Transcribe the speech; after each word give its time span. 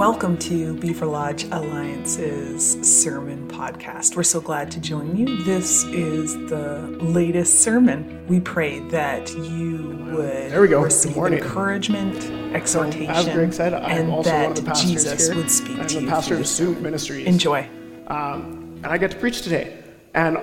Welcome 0.00 0.38
to 0.38 0.74
Beaverlodge 0.76 1.52
Alliance's 1.52 2.80
sermon 2.80 3.46
podcast. 3.48 4.16
We're 4.16 4.22
so 4.22 4.40
glad 4.40 4.70
to 4.70 4.80
join 4.80 5.14
you. 5.14 5.42
This 5.42 5.84
is 5.84 6.32
the 6.48 6.88
latest 7.02 7.60
sermon. 7.60 8.26
We 8.26 8.40
pray 8.40 8.78
that 8.88 9.30
you 9.34 9.98
would 10.10 10.52
There 10.52 10.62
we 10.62 10.68
go. 10.68 10.80
receive 10.80 11.14
encouragement, 11.18 12.16
exhortation, 12.54 13.10
As 13.10 13.28
Greg 13.28 13.52
said, 13.52 13.74
I'm 13.74 13.90
and 13.90 14.10
also 14.10 14.30
that 14.30 14.42
one 14.48 14.50
of 14.52 14.56
the 14.56 14.62
pastors 14.70 14.90
Jesus 14.90 15.26
here. 15.26 15.36
would 15.36 15.50
speak 15.50 15.78
I'm 15.78 15.86
to 15.88 15.94
the 15.96 16.00
you. 16.00 16.08
pastor 16.08 16.36
of 16.38 16.46
sermon. 16.46 16.82
Ministries. 16.82 17.26
Enjoy. 17.26 17.68
Um, 18.06 18.80
and 18.82 18.86
I 18.86 18.96
get 18.96 19.10
to 19.10 19.18
preach 19.18 19.42
today. 19.42 19.82
And 20.14 20.38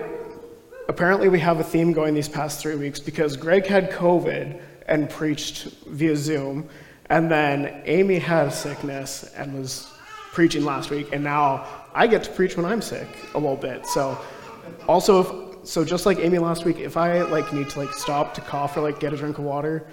apparently, 0.87 1.29
we 1.29 1.39
have 1.39 1.59
a 1.59 1.63
theme 1.63 1.93
going 1.93 2.13
these 2.13 2.29
past 2.29 2.59
three 2.61 2.75
weeks 2.75 2.99
because 2.99 3.35
Greg 3.35 3.65
had 3.65 3.89
COVID 3.89 4.61
and 4.87 5.09
preached 5.09 5.69
via 5.87 6.15
Zoom. 6.15 6.69
And 7.09 7.31
then 7.31 7.81
Amy 7.85 8.19
had 8.19 8.47
a 8.47 8.51
sickness 8.51 9.31
and 9.35 9.57
was 9.57 9.89
preaching 10.34 10.65
last 10.65 10.89
week. 10.89 11.09
And 11.13 11.23
now 11.23 11.65
I 11.93 12.07
get 12.07 12.23
to 12.25 12.31
preach 12.31 12.57
when 12.57 12.65
I'm 12.65 12.81
sick 12.81 13.07
a 13.34 13.39
little 13.39 13.55
bit. 13.55 13.85
So, 13.85 14.17
also, 14.88 15.20
if, 15.21 15.67
so 15.67 15.84
just 15.85 16.05
like 16.05 16.20
Amy 16.20 16.38
last 16.38 16.65
week, 16.65 16.79
if 16.79 16.98
I 16.98 17.21
like 17.21 17.51
need 17.53 17.70
to 17.70 17.79
like 17.79 17.93
stop 17.93 18.34
to 18.35 18.41
cough 18.41 18.77
or 18.77 18.81
like 18.81 18.99
get 18.99 19.13
a 19.13 19.17
drink 19.17 19.38
of 19.38 19.45
water, 19.45 19.88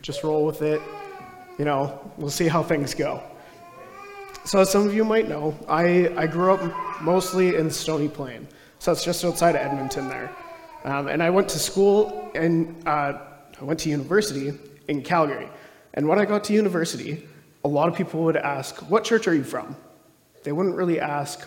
just 0.00 0.22
roll 0.24 0.46
with 0.46 0.62
it. 0.62 0.80
You 1.58 1.64
know, 1.64 2.12
we'll 2.16 2.30
see 2.30 2.48
how 2.48 2.62
things 2.62 2.94
go. 2.94 3.22
So 4.44 4.60
as 4.60 4.70
some 4.70 4.86
of 4.86 4.94
you 4.94 5.04
might 5.04 5.28
know, 5.28 5.58
I, 5.68 6.12
I 6.16 6.26
grew 6.26 6.52
up 6.52 7.02
mostly 7.02 7.56
in 7.56 7.70
Stony 7.70 8.08
Plain. 8.08 8.46
So 8.78 8.92
it's 8.92 9.04
just 9.04 9.24
outside 9.24 9.56
of 9.56 9.62
Edmonton 9.62 10.08
there. 10.08 10.30
Um, 10.84 11.08
and 11.08 11.22
I 11.22 11.30
went 11.30 11.48
to 11.50 11.58
school 11.58 12.30
and 12.34 12.76
uh, 12.86 13.18
I 13.60 13.64
went 13.64 13.80
to 13.80 13.88
university 13.88 14.52
in 14.88 15.02
Calgary. 15.02 15.48
And 15.96 16.06
when 16.06 16.18
I 16.18 16.26
got 16.26 16.44
to 16.44 16.52
university, 16.52 17.26
a 17.64 17.68
lot 17.68 17.88
of 17.88 17.96
people 17.96 18.22
would 18.24 18.36
ask, 18.36 18.76
what 18.90 19.02
church 19.02 19.26
are 19.26 19.34
you 19.34 19.42
from? 19.42 19.74
They 20.44 20.52
wouldn't 20.52 20.76
really 20.76 21.00
ask, 21.00 21.40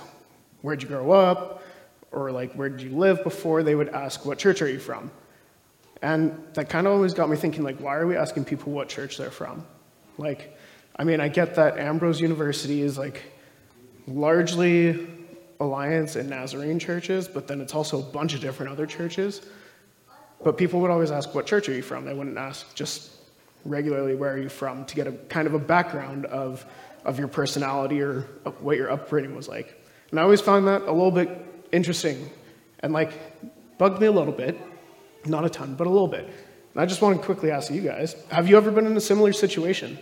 where'd 0.61 0.81
you 0.81 0.87
grow 0.89 1.11
up? 1.11 1.63
Or 2.11 2.31
like, 2.31 2.53
where 2.53 2.67
did 2.67 2.81
you 2.81 2.97
live 2.97 3.23
before? 3.23 3.61
They 3.63 3.75
would 3.75 3.89
ask, 3.89 4.25
what 4.25 4.39
church 4.39 4.61
are 4.61 4.69
you 4.69 4.79
from? 4.79 5.11
And 6.01 6.43
that 6.53 6.69
kind 6.69 6.87
of 6.87 6.93
always 6.93 7.13
got 7.13 7.29
me 7.29 7.37
thinking, 7.37 7.63
like, 7.63 7.79
why 7.79 7.95
are 7.95 8.07
we 8.07 8.17
asking 8.17 8.45
people 8.45 8.71
what 8.71 8.89
church 8.89 9.17
they're 9.17 9.29
from? 9.29 9.65
Like, 10.17 10.57
I 10.95 11.03
mean, 11.03 11.21
I 11.21 11.27
get 11.27 11.55
that 11.55 11.77
Ambrose 11.77 12.19
University 12.19 12.81
is 12.81 12.97
like 12.97 13.21
largely 14.07 15.07
Alliance 15.59 16.15
and 16.15 16.29
Nazarene 16.29 16.79
churches, 16.79 17.27
but 17.27 17.47
then 17.47 17.61
it's 17.61 17.75
also 17.75 17.99
a 17.99 18.03
bunch 18.03 18.33
of 18.33 18.41
different 18.41 18.71
other 18.71 18.85
churches. 18.85 19.41
But 20.43 20.57
people 20.57 20.79
would 20.81 20.89
always 20.89 21.11
ask, 21.11 21.35
what 21.35 21.45
church 21.45 21.69
are 21.69 21.73
you 21.73 21.81
from? 21.81 22.05
They 22.05 22.13
wouldn't 22.13 22.37
ask 22.37 22.73
just 22.75 23.11
regularly, 23.65 24.15
where 24.15 24.33
are 24.33 24.37
you 24.37 24.49
from, 24.49 24.85
to 24.85 24.95
get 24.95 25.07
a 25.07 25.11
kind 25.11 25.47
of 25.47 25.53
a 25.53 25.59
background 25.59 26.25
of, 26.25 26.65
of 27.05 27.19
your 27.19 27.27
personality 27.27 28.01
or 28.01 28.21
what 28.59 28.77
your 28.77 28.91
upbringing 28.91 29.35
was 29.35 29.47
like. 29.47 29.79
And 30.11 30.19
I 30.19 30.23
always 30.23 30.41
found 30.41 30.67
that 30.67 30.83
a 30.83 30.91
little 30.91 31.11
bit 31.11 31.29
interesting 31.71 32.29
and 32.79 32.93
like 32.93 33.11
bugged 33.77 34.01
me 34.01 34.07
a 34.07 34.11
little 34.11 34.33
bit. 34.33 34.57
Not 35.25 35.45
a 35.45 35.49
ton, 35.49 35.75
but 35.75 35.87
a 35.87 35.89
little 35.89 36.07
bit. 36.07 36.25
And 36.73 36.81
I 36.81 36.85
just 36.85 37.01
want 37.01 37.19
to 37.19 37.25
quickly 37.25 37.51
ask 37.51 37.71
you 37.71 37.81
guys 37.81 38.15
have 38.31 38.47
you 38.47 38.57
ever 38.57 38.71
been 38.71 38.85
in 38.85 38.95
a 38.95 39.01
similar 39.01 39.33
situation 39.33 39.99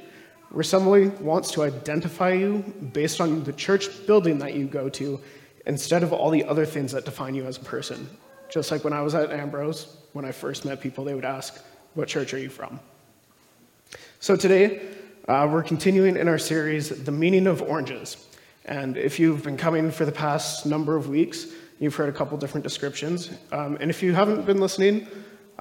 where 0.49 0.63
somebody 0.63 1.07
wants 1.07 1.51
to 1.51 1.63
identify 1.63 2.31
you 2.31 2.59
based 2.93 3.19
on 3.19 3.43
the 3.43 3.53
church 3.53 4.05
building 4.05 4.39
that 4.39 4.53
you 4.53 4.65
go 4.65 4.87
to 4.89 5.19
instead 5.65 6.03
of 6.03 6.13
all 6.13 6.29
the 6.29 6.45
other 6.45 6.65
things 6.65 6.93
that 6.93 7.03
define 7.03 7.35
you 7.35 7.45
as 7.45 7.57
a 7.57 7.61
person? 7.61 8.09
Just 8.49 8.71
like 8.71 8.83
when 8.83 8.93
I 8.93 9.01
was 9.01 9.13
at 9.13 9.31
Ambrose, 9.31 9.97
when 10.13 10.23
I 10.23 10.31
first 10.31 10.63
met 10.63 10.79
people, 10.79 11.03
they 11.03 11.13
would 11.13 11.25
ask, 11.25 11.61
What 11.95 12.07
church 12.07 12.33
are 12.33 12.39
you 12.39 12.49
from? 12.49 12.79
So 14.19 14.35
today, 14.35 14.81
uh, 15.27 15.47
we're 15.49 15.61
continuing 15.61 16.17
in 16.17 16.27
our 16.27 16.39
series, 16.39 16.89
The 17.03 17.11
Meaning 17.11 17.45
of 17.45 17.61
Oranges. 17.61 18.27
And 18.65 18.97
if 18.97 19.19
you've 19.19 19.43
been 19.43 19.57
coming 19.57 19.91
for 19.91 20.05
the 20.05 20.11
past 20.11 20.65
number 20.65 20.95
of 20.95 21.07
weeks, 21.07 21.45
you've 21.79 21.93
heard 21.93 22.09
a 22.09 22.11
couple 22.11 22.35
different 22.39 22.63
descriptions. 22.63 23.29
Um, 23.51 23.77
and 23.79 23.91
if 23.91 24.01
you 24.01 24.15
haven't 24.15 24.47
been 24.47 24.59
listening, 24.59 25.07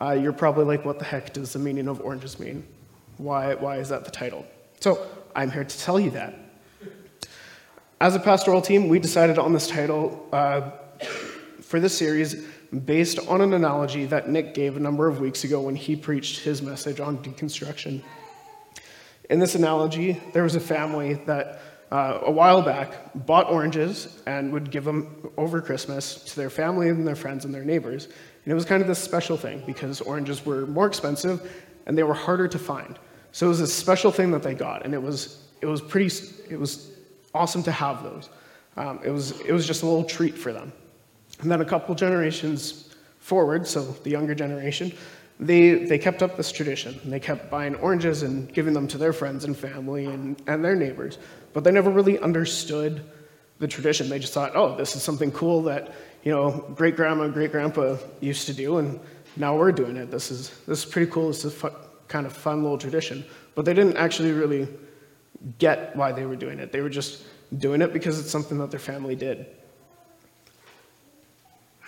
uh, 0.00 0.12
you're 0.12 0.32
probably 0.32 0.64
like, 0.64 0.86
what 0.86 0.98
the 0.98 1.04
heck 1.04 1.34
does 1.34 1.52
the 1.52 1.58
meaning 1.58 1.86
of 1.86 2.00
oranges 2.00 2.40
mean? 2.40 2.66
Why, 3.18 3.54
why 3.54 3.76
is 3.76 3.90
that 3.90 4.06
the 4.06 4.10
title? 4.10 4.46
So 4.80 5.06
I'm 5.36 5.50
here 5.50 5.64
to 5.64 5.78
tell 5.78 6.00
you 6.00 6.10
that. 6.12 6.34
As 8.00 8.16
a 8.16 8.20
pastoral 8.20 8.62
team, 8.62 8.88
we 8.88 8.98
decided 8.98 9.38
on 9.38 9.52
this 9.52 9.68
title 9.68 10.26
uh, 10.32 10.70
for 11.60 11.78
this 11.78 11.96
series 11.96 12.46
based 12.86 13.18
on 13.28 13.42
an 13.42 13.52
analogy 13.52 14.06
that 14.06 14.30
Nick 14.30 14.54
gave 14.54 14.78
a 14.78 14.80
number 14.80 15.08
of 15.08 15.20
weeks 15.20 15.44
ago 15.44 15.60
when 15.60 15.76
he 15.76 15.94
preached 15.94 16.40
his 16.40 16.62
message 16.62 17.00
on 17.00 17.18
deconstruction. 17.18 18.00
In 19.28 19.40
this 19.40 19.54
analogy, 19.54 20.20
there 20.32 20.42
was 20.42 20.54
a 20.54 20.60
family 20.60 21.14
that 21.26 21.60
uh, 21.90 22.20
a 22.22 22.30
while 22.30 22.62
back 22.62 22.92
bought 23.14 23.48
oranges 23.48 24.20
and 24.26 24.52
would 24.52 24.70
give 24.70 24.84
them 24.84 25.30
over 25.36 25.60
Christmas 25.60 26.24
to 26.24 26.36
their 26.36 26.50
family 26.50 26.88
and 26.88 27.06
their 27.06 27.16
friends 27.16 27.44
and 27.44 27.54
their 27.54 27.64
neighbors. 27.64 28.06
And 28.06 28.52
it 28.52 28.54
was 28.54 28.64
kind 28.64 28.82
of 28.82 28.88
this 28.88 28.98
special 28.98 29.36
thing 29.36 29.62
because 29.66 30.00
oranges 30.00 30.44
were 30.44 30.66
more 30.66 30.86
expensive 30.86 31.50
and 31.86 31.96
they 31.96 32.02
were 32.02 32.14
harder 32.14 32.48
to 32.48 32.58
find. 32.58 32.98
So 33.32 33.46
it 33.46 33.50
was 33.50 33.60
a 33.60 33.66
special 33.66 34.10
thing 34.10 34.30
that 34.32 34.42
they 34.42 34.54
got, 34.54 34.84
and 34.84 34.94
it 34.94 35.02
was 35.02 35.42
it 35.60 35.66
was 35.66 35.80
pretty 35.80 36.10
it 36.48 36.58
was 36.58 36.90
awesome 37.34 37.62
to 37.64 37.72
have 37.72 38.02
those. 38.02 38.30
Um, 38.76 39.00
it 39.04 39.10
was 39.10 39.40
it 39.42 39.52
was 39.52 39.66
just 39.66 39.82
a 39.82 39.86
little 39.86 40.04
treat 40.04 40.36
for 40.36 40.52
them. 40.52 40.72
And 41.40 41.50
then 41.50 41.60
a 41.60 41.64
couple 41.64 41.94
generations 41.94 42.94
forward, 43.18 43.66
so 43.66 43.82
the 43.82 44.10
younger 44.10 44.34
generation, 44.34 44.92
they, 45.38 45.84
they 45.84 45.98
kept 45.98 46.22
up 46.22 46.36
this 46.36 46.50
tradition. 46.50 46.98
They 47.04 47.20
kept 47.20 47.50
buying 47.50 47.74
oranges 47.76 48.22
and 48.22 48.52
giving 48.52 48.72
them 48.72 48.88
to 48.88 48.98
their 48.98 49.12
friends 49.12 49.44
and 49.44 49.56
family 49.56 50.06
and, 50.06 50.40
and 50.46 50.64
their 50.64 50.74
neighbors. 50.74 51.18
But 51.52 51.62
they 51.62 51.70
never 51.70 51.90
really 51.90 52.18
understood 52.18 53.04
the 53.58 53.68
tradition. 53.68 54.08
They 54.08 54.18
just 54.18 54.32
thought, 54.32 54.52
oh, 54.54 54.76
this 54.76 54.96
is 54.96 55.02
something 55.02 55.30
cool 55.32 55.62
that, 55.64 55.94
you 56.22 56.32
know, 56.32 56.64
great 56.74 56.96
grandma, 56.96 57.28
great 57.28 57.52
grandpa 57.52 57.96
used 58.20 58.46
to 58.46 58.54
do, 58.54 58.78
and 58.78 58.98
now 59.36 59.56
we're 59.56 59.72
doing 59.72 59.96
it. 59.96 60.10
This 60.10 60.30
is, 60.30 60.50
this 60.66 60.84
is 60.84 60.90
pretty 60.90 61.10
cool. 61.10 61.28
This 61.28 61.44
is 61.44 61.62
a 61.64 61.72
kind 62.08 62.26
of 62.26 62.32
fun 62.32 62.62
little 62.62 62.78
tradition. 62.78 63.24
But 63.54 63.64
they 63.64 63.74
didn't 63.74 63.96
actually 63.96 64.32
really 64.32 64.68
get 65.58 65.94
why 65.96 66.12
they 66.12 66.24
were 66.24 66.36
doing 66.36 66.58
it. 66.58 66.72
They 66.72 66.80
were 66.80 66.90
just 66.90 67.24
doing 67.58 67.82
it 67.82 67.92
because 67.92 68.18
it's 68.18 68.30
something 68.30 68.58
that 68.58 68.70
their 68.70 68.80
family 68.80 69.14
did. 69.14 69.46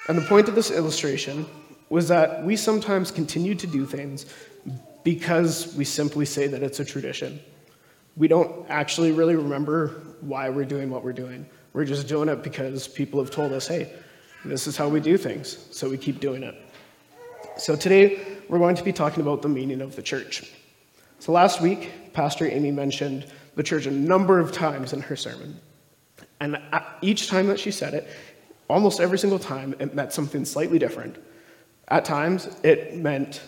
And 0.09 0.17
the 0.17 0.23
point 0.23 0.49
of 0.49 0.55
this 0.55 0.71
illustration 0.71 1.47
was 1.89 2.09
that 2.09 2.45
we 2.45 2.57
sometimes 2.57 3.11
continue 3.11 3.55
to 3.55 3.67
do 3.67 3.87
things 3.87 4.27
because 5.05 5.75
we 5.75 5.85
simply 5.85 6.27
say 6.27 6.47
that 6.47 6.63
it's 6.63 6.81
a 6.81 6.85
tradition. 6.85 7.41
We 8.17 8.29
don't 8.29 8.69
actually 8.69 9.13
really 9.13 9.37
remember 9.37 10.03
why 10.21 10.51
we're 10.51 10.65
doing 10.65 10.91
what 10.91 11.05
we're 11.05 11.13
doing. 11.13 11.47
We're 11.73 11.85
just 11.85 12.09
doing 12.09 12.29
it 12.29 12.43
because 12.43 12.89
people 12.89 13.21
have 13.21 13.31
told 13.31 13.53
us, 13.53 13.69
hey, 13.69 13.93
this 14.45 14.67
is 14.67 14.77
how 14.77 14.89
we 14.89 15.01
do 15.01 15.17
things, 15.17 15.67
so 15.71 15.89
we 15.89 15.97
keep 15.97 16.21
doing 16.21 16.43
it. 16.43 16.55
So 17.57 17.77
today, 17.77 18.21
we're 18.49 18.59
going 18.59 18.77
to 18.77 18.85
be 18.85 18.93
talking 18.93 19.21
about 19.21 19.43
the 19.43 19.49
meaning 19.49 19.81
of 19.81 19.97
the 19.97 20.03
church. 20.03 20.51
So 21.19 21.33
last 21.33 21.61
week, 21.61 22.13
Pastor 22.13 22.47
Amy 22.47 22.71
mentioned 22.71 23.27
the 23.57 23.63
church 23.63 23.87
a 23.87 23.91
number 23.91 24.39
of 24.39 24.53
times 24.53 24.93
in 24.93 25.01
her 25.01 25.17
sermon. 25.17 25.61
And 26.41 26.61
uh, 26.73 26.81
each 27.03 27.29
time 27.29 27.49
that 27.49 27.59
she 27.59 27.71
said 27.71 27.95
it, 27.95 28.09
almost 28.69 29.01
every 29.01 29.19
single 29.19 29.39
time, 29.39 29.75
it 29.81 29.95
meant 29.95 30.13
something 30.13 30.45
slightly 30.45 30.79
different. 30.79 31.17
At 31.89 32.05
times, 32.05 32.49
it 32.63 32.97
meant 32.97 33.41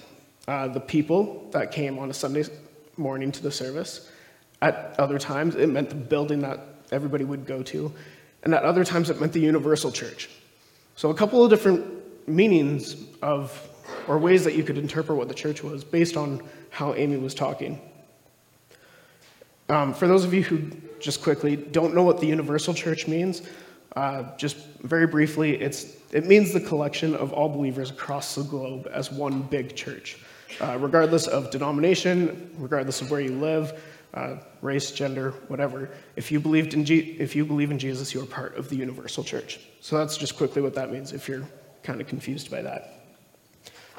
uh, 0.49 0.69
the 0.69 0.81
people 0.81 1.49
that 1.53 1.73
came 1.73 1.99
on 1.99 2.11
a 2.11 2.15
Sunday 2.15 2.45
morning 2.97 3.31
to 3.33 3.43
the 3.43 3.53
service. 3.53 4.11
At 4.63 4.95
other 4.99 5.19
times, 5.19 5.55
it 5.55 5.69
meant 5.69 5.91
the 5.91 5.95
building 5.95 6.41
that 6.41 6.61
everybody 6.91 7.25
would 7.25 7.47
go 7.47 7.63
to. 7.65 7.93
And 8.43 8.55
at 8.55 8.65
other 8.65 8.85
times, 8.85 9.11
it 9.11 9.21
meant 9.21 9.33
the 9.33 9.41
universal 9.41 9.93
church. 9.93 10.31
So, 10.97 11.11
a 11.11 11.15
couple 11.15 11.45
of 11.45 11.51
different 11.51 12.29
meanings 12.29 12.97
of, 13.23 13.69
or 14.09 14.19
ways 14.19 14.45
that 14.45 14.55
you 14.55 14.65
could 14.65 14.79
interpret 14.79 15.19
what 15.19 15.29
the 15.29 15.35
church 15.35 15.63
was 15.63 15.85
based 15.85 16.17
on 16.17 16.43
how 16.71 16.95
Amy 16.95 17.17
was 17.17 17.35
talking. 17.35 17.81
Um, 19.69 19.95
for 19.95 20.09
those 20.09 20.25
of 20.25 20.35
you 20.35 20.43
who 20.43 20.71
just 20.99 21.23
quickly 21.23 21.57
don't 21.57 21.95
know 21.95 22.03
what 22.03 22.21
the 22.21 22.27
universal 22.27 22.75
church 22.75 23.07
means, 23.07 23.43
uh, 23.97 24.37
just 24.37 24.57
very 24.81 25.07
briefly, 25.07 25.61
it's, 25.61 25.97
it 26.13 26.27
means 26.27 26.53
the 26.53 26.61
collection 26.61 27.15
of 27.15 27.33
all 27.33 27.49
believers 27.49 27.91
across 27.91 28.35
the 28.35 28.43
globe 28.43 28.89
as 28.93 29.11
one 29.11 29.43
big 29.43 29.75
church, 29.75 30.19
uh, 30.61 30.77
regardless 30.79 31.27
of 31.27 31.51
denomination, 31.51 32.51
regardless 32.59 33.01
of 33.01 33.11
where 33.11 33.21
you 33.21 33.33
live, 33.33 33.81
uh, 34.15 34.37
race, 34.63 34.91
gender, 34.91 35.33
whatever. 35.49 35.91
If 36.17 36.31
you, 36.33 36.41
believed 36.41 36.75
in 36.75 36.85
G- 36.85 37.17
if 37.19 37.35
you 37.35 37.45
believe 37.45 37.71
in 37.71 37.79
Jesus, 37.79 38.13
you 38.15 38.23
are 38.23 38.27
part 38.27 38.57
of 38.57 38.69
the 38.69 38.77
universal 38.77 39.25
church. 39.25 39.61
So 39.81 39.99
that's 39.99 40.17
just 40.17 40.37
quickly 40.37 40.63
what 40.63 40.75
that 40.75 40.93
means 40.93 41.13
if 41.13 41.29
you're 41.29 41.47
kind 41.83 42.01
of 42.01 42.07
confused 42.07 42.51
by 42.51 42.63
that. 42.63 42.95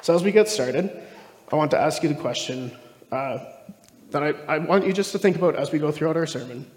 So 0.02 0.14
as 0.14 0.22
we 0.22 0.32
get 0.32 0.48
started, 0.48 1.02
I 1.50 1.56
want 1.56 1.70
to 1.72 1.78
ask 1.78 2.02
you 2.02 2.08
the 2.08 2.14
question 2.14 2.72
uh, 3.10 3.38
that 4.10 4.22
I, 4.22 4.28
I 4.54 4.58
want 4.58 4.86
you 4.86 4.92
just 4.92 5.12
to 5.12 5.18
think 5.18 5.36
about 5.36 5.54
as 5.56 5.70
we 5.70 5.78
go 5.78 5.90
throughout 5.90 6.16
our 6.16 6.26
sermon. 6.26 6.70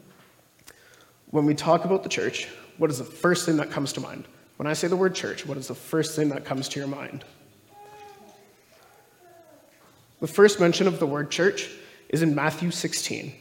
When 1.32 1.46
we 1.46 1.54
talk 1.54 1.86
about 1.86 2.04
the 2.04 2.10
church, 2.10 2.48
what 2.78 2.90
is 2.90 2.98
the 2.98 3.04
first 3.04 3.46
thing 3.46 3.58
that 3.58 3.72
comes 3.72 3.94
to 3.94 4.02
mind? 4.02 4.26
When 4.58 4.68
I 4.68 4.74
say 4.74 4.88
the 4.88 4.96
word 4.96 5.16
church, 5.16 5.46
what 5.46 5.58
is 5.58 5.68
the 5.68 5.76
first 5.76 6.16
thing 6.16 6.30
that 6.30 6.46
comes 6.46 6.70
to 6.70 6.80
your 6.80 6.88
mind? 6.88 7.26
The 10.22 10.28
first 10.28 10.60
mention 10.60 10.88
of 10.88 11.00
the 11.00 11.06
word 11.06 11.30
church 11.30 11.70
is 12.10 12.22
in 12.22 12.36
Matthew 12.36 12.72
16. 12.72 13.34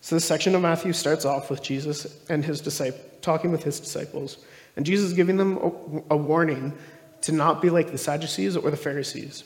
So 0.00 0.16
this 0.16 0.24
section 0.24 0.54
of 0.54 0.62
Matthew 0.62 0.92
starts 0.92 1.24
off 1.24 1.50
with 1.50 1.62
Jesus 1.62 2.24
and 2.28 2.44
his 2.44 2.60
disciple 2.60 3.00
talking 3.20 3.50
with 3.50 3.62
his 3.62 3.78
disciples, 3.78 4.38
and 4.76 4.86
Jesus 4.86 5.12
giving 5.12 5.36
them 5.36 5.58
a, 5.58 6.14
a 6.14 6.16
warning 6.16 6.72
to 7.22 7.32
not 7.32 7.60
be 7.60 7.70
like 7.70 7.92
the 7.92 7.98
Sadducees 7.98 8.56
or 8.56 8.70
the 8.70 8.76
Pharisees. 8.76 9.44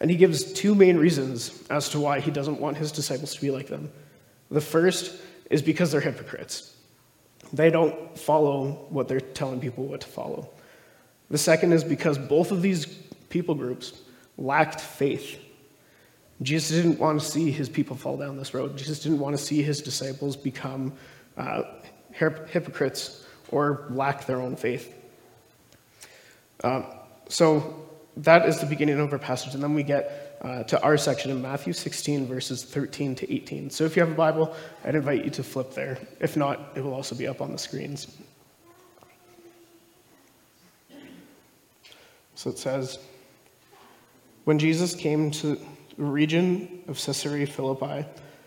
And 0.00 0.10
he 0.10 0.16
gives 0.16 0.52
two 0.52 0.74
main 0.74 0.96
reasons 0.96 1.64
as 1.70 1.88
to 1.90 2.00
why 2.00 2.20
he 2.20 2.30
doesn't 2.30 2.60
want 2.60 2.76
his 2.76 2.92
disciples 2.92 3.34
to 3.34 3.40
be 3.40 3.50
like 3.50 3.66
them. 3.66 3.90
The 4.50 4.60
first 4.60 5.20
is 5.50 5.62
because 5.62 5.90
they're 5.90 6.00
hypocrites. 6.00 6.74
They 7.52 7.70
don't 7.70 8.18
follow 8.18 8.86
what 8.90 9.08
they're 9.08 9.20
telling 9.20 9.60
people 9.60 9.86
what 9.86 10.02
to 10.02 10.06
follow. 10.06 10.50
The 11.30 11.38
second 11.38 11.72
is 11.72 11.84
because 11.84 12.18
both 12.18 12.52
of 12.52 12.62
these 12.62 12.86
people 13.28 13.54
groups 13.54 14.00
lacked 14.36 14.80
faith. 14.80 15.38
Jesus 16.40 16.76
didn't 16.76 16.98
want 16.98 17.20
to 17.20 17.26
see 17.26 17.50
his 17.50 17.68
people 17.68 17.96
fall 17.96 18.16
down 18.16 18.36
this 18.36 18.54
road. 18.54 18.76
Jesus 18.76 19.00
didn't 19.00 19.18
want 19.18 19.36
to 19.36 19.42
see 19.42 19.62
his 19.62 19.80
disciples 19.80 20.36
become 20.36 20.92
uh, 21.36 21.62
hypocrites 22.12 23.26
or 23.50 23.86
lack 23.90 24.26
their 24.26 24.40
own 24.40 24.56
faith. 24.56 24.94
Um, 26.62 26.86
so 27.28 27.88
that 28.18 28.48
is 28.48 28.60
the 28.60 28.66
beginning 28.66 28.98
of 29.00 29.12
our 29.12 29.18
passage, 29.18 29.54
and 29.54 29.62
then 29.62 29.74
we 29.74 29.82
get 29.82 30.27
uh, 30.42 30.62
to 30.64 30.80
our 30.82 30.96
section 30.96 31.30
in 31.30 31.42
Matthew 31.42 31.72
16, 31.72 32.26
verses 32.26 32.64
13 32.64 33.14
to 33.16 33.32
18. 33.32 33.70
So 33.70 33.84
if 33.84 33.96
you 33.96 34.02
have 34.02 34.12
a 34.12 34.14
Bible, 34.14 34.54
I'd 34.84 34.94
invite 34.94 35.24
you 35.24 35.30
to 35.32 35.42
flip 35.42 35.74
there. 35.74 35.98
If 36.20 36.36
not, 36.36 36.72
it 36.76 36.84
will 36.84 36.94
also 36.94 37.14
be 37.14 37.26
up 37.26 37.40
on 37.40 37.52
the 37.52 37.58
screens. 37.58 38.16
So 42.34 42.50
it 42.50 42.58
says, 42.58 43.00
When 44.44 44.60
Jesus 44.60 44.94
came 44.94 45.32
to 45.32 45.56
the 45.96 46.04
region 46.04 46.84
of 46.86 46.96
Caesarea 47.04 47.46
Philippi, 47.46 48.06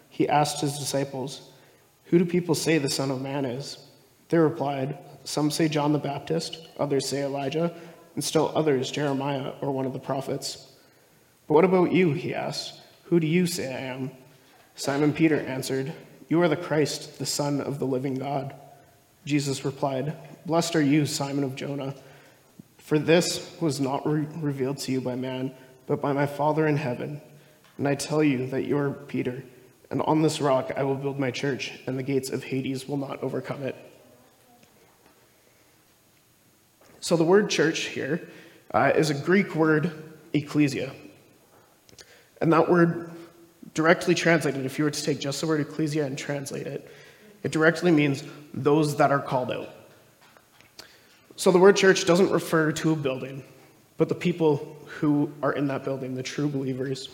he 0.10 0.30
asked 0.30 0.62
his 0.62 0.80
disciples, 0.80 1.50
Who 2.06 2.20
do 2.20 2.26
people 2.26 2.56
say 2.56 2.78
the 2.78 2.90
Son 2.90 3.12
of 3.12 3.22
Man 3.22 3.44
is? 3.44 3.78
They 4.30 4.38
replied, 4.38 4.98
Some 5.26 5.52
say 5.52 5.68
John 5.68 5.92
the 5.92 6.00
Baptist, 6.00 6.70
others 6.80 7.10
say 7.10 7.24
Elijah, 7.24 7.76
and 8.16 8.24
still 8.24 8.52
others 8.56 8.92
Jeremiah 8.92 9.52
or 9.60 9.72
one 9.72 9.86
of 9.86 9.92
the 9.92 10.00
prophets. 10.00 10.71
But 11.52 11.56
what 11.56 11.66
about 11.66 11.92
you? 11.92 12.14
He 12.14 12.34
asked. 12.34 12.80
Who 13.08 13.20
do 13.20 13.28
you 13.28 13.46
say 13.46 13.76
I 13.76 13.80
am? 13.80 14.12
Simon 14.76 15.12
Peter 15.12 15.38
answered, 15.38 15.92
You 16.30 16.42
are 16.42 16.48
the 16.48 16.56
Christ, 16.56 17.20
the 17.20 17.26
Son 17.26 17.60
of 17.60 17.78
the 17.78 17.86
living 17.86 18.16
God. 18.16 18.56
Jesus 19.26 19.66
replied, 19.66 20.16
Blessed 20.46 20.78
are 20.78 20.82
you, 20.82 21.06
Simon 21.06 21.44
of 21.44 21.58
Jonah, 21.58 21.94
for 22.78 22.98
this 22.98 23.54
was 23.60 23.82
not 23.82 24.08
re- 24.08 24.30
revealed 24.38 24.78
to 24.78 24.94
you 24.94 25.02
by 25.02 25.16
man, 25.16 25.52
but 25.88 26.00
by 26.00 26.14
my 26.14 26.26
Father 26.26 26.66
in 26.68 26.78
heaven. 26.78 27.20
And 27.78 27.86
I 27.86 27.96
tell 27.96 28.24
you 28.24 28.48
that 28.48 28.64
you 28.64 28.78
are 28.78 28.92
Peter, 28.92 29.44
and 29.90 30.02
on 30.04 30.22
this 30.22 30.40
rock 30.40 30.72
I 30.78 30.84
will 30.84 30.96
build 30.96 31.20
my 31.20 31.32
church, 31.32 31.74
and 31.86 32.00
the 32.00 32.04
gates 32.04 32.30
of 32.30 32.46
Hades 32.46 32.88
will 32.88 32.96
not 32.96 33.22
overcome 33.22 33.64
it. 33.64 33.76
So 37.02 37.18
the 37.18 37.26
word 37.26 37.50
church 37.50 37.88
here 37.88 38.26
uh, 38.74 38.94
is 38.96 39.10
a 39.10 39.14
Greek 39.14 39.54
word, 39.54 39.92
ecclesia. 40.32 40.94
And 42.42 42.52
that 42.52 42.70
word, 42.70 43.12
directly 43.74 44.16
translated, 44.16 44.66
if 44.66 44.78
you 44.78 44.84
were 44.84 44.92
to 44.92 45.04
take 45.04 45.20
just 45.20 45.40
the 45.40 45.48
word 45.48 45.62
ecclesia 45.62 46.06
and 46.06 46.18
translate 46.18 46.68
it, 46.68 46.92
it 47.44 47.52
directly 47.52 47.92
means 47.92 48.24
those 48.54 48.98
that 48.98 49.12
are 49.12 49.20
called 49.20 49.52
out. 49.52 49.70
So 51.36 51.52
the 51.52 51.60
word 51.60 51.76
church 51.76 52.06
doesn't 52.06 52.30
refer 52.30 52.72
to 52.74 52.92
a 52.92 52.96
building, 52.96 53.44
but 53.98 54.10
the 54.10 54.16
people 54.16 54.78
who 54.86 55.32
are 55.42 55.54
in 55.54 55.68
that 55.68 55.84
building, 55.84 56.16
the 56.16 56.24
true 56.24 56.48
believers. 56.48 57.10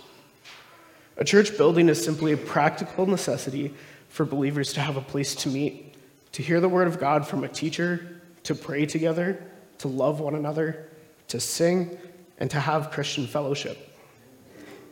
A 1.17 1.23
church 1.23 1.57
building 1.57 1.89
is 1.89 2.03
simply 2.03 2.33
a 2.33 2.37
practical 2.37 3.05
necessity 3.05 3.73
for 4.09 4.25
believers 4.25 4.73
to 4.73 4.81
have 4.81 4.97
a 4.97 5.01
place 5.01 5.35
to 5.35 5.49
meet, 5.49 5.95
to 6.33 6.41
hear 6.41 6.59
the 6.59 6.69
word 6.69 6.87
of 6.87 6.99
God 6.99 7.27
from 7.27 7.43
a 7.43 7.47
teacher, 7.47 8.21
to 8.43 8.55
pray 8.55 8.85
together, 8.85 9.43
to 9.79 9.87
love 9.87 10.19
one 10.19 10.35
another, 10.35 10.89
to 11.29 11.39
sing, 11.39 11.97
and 12.37 12.49
to 12.51 12.59
have 12.59 12.91
Christian 12.91 13.27
fellowship. 13.27 13.86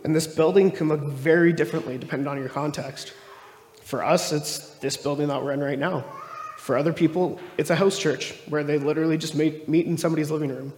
And 0.05 0.15
this 0.15 0.27
building 0.27 0.71
can 0.71 0.87
look 0.87 1.01
very 1.01 1.51
differently 1.51 1.97
depending 1.97 2.27
on 2.27 2.37
your 2.37 2.47
context. 2.47 3.11
For 3.81 4.03
us, 4.03 4.31
it's 4.31 4.69
this 4.75 4.95
building 4.95 5.27
that 5.27 5.43
we're 5.43 5.51
in 5.51 5.59
right 5.59 5.77
now. 5.77 6.05
For 6.57 6.77
other 6.77 6.93
people, 6.93 7.39
it's 7.57 7.69
a 7.69 7.75
house 7.75 7.99
church 7.99 8.33
where 8.47 8.63
they 8.63 8.77
literally 8.77 9.17
just 9.17 9.35
meet, 9.35 9.67
in 9.67 9.97
somebody's 9.97 10.31
living 10.31 10.49
room. 10.49 10.73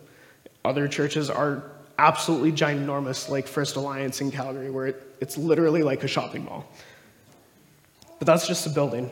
Other 0.65 0.88
churches 0.88 1.29
are 1.29 1.63
absolutely 2.00 2.51
ginormous, 2.51 3.29
like 3.29 3.47
First 3.47 3.75
Alliance 3.75 4.21
in 4.21 4.31
Calgary, 4.31 4.71
where 4.71 4.88
it, 4.88 5.15
it's 5.21 5.38
literally 5.38 5.83
like 5.83 6.03
a 6.03 6.07
shopping 6.07 6.45
mall. 6.45 6.65
But 8.18 8.25
that's 8.25 8.47
just 8.47 8.65
a 8.65 8.69
building. 8.69 9.12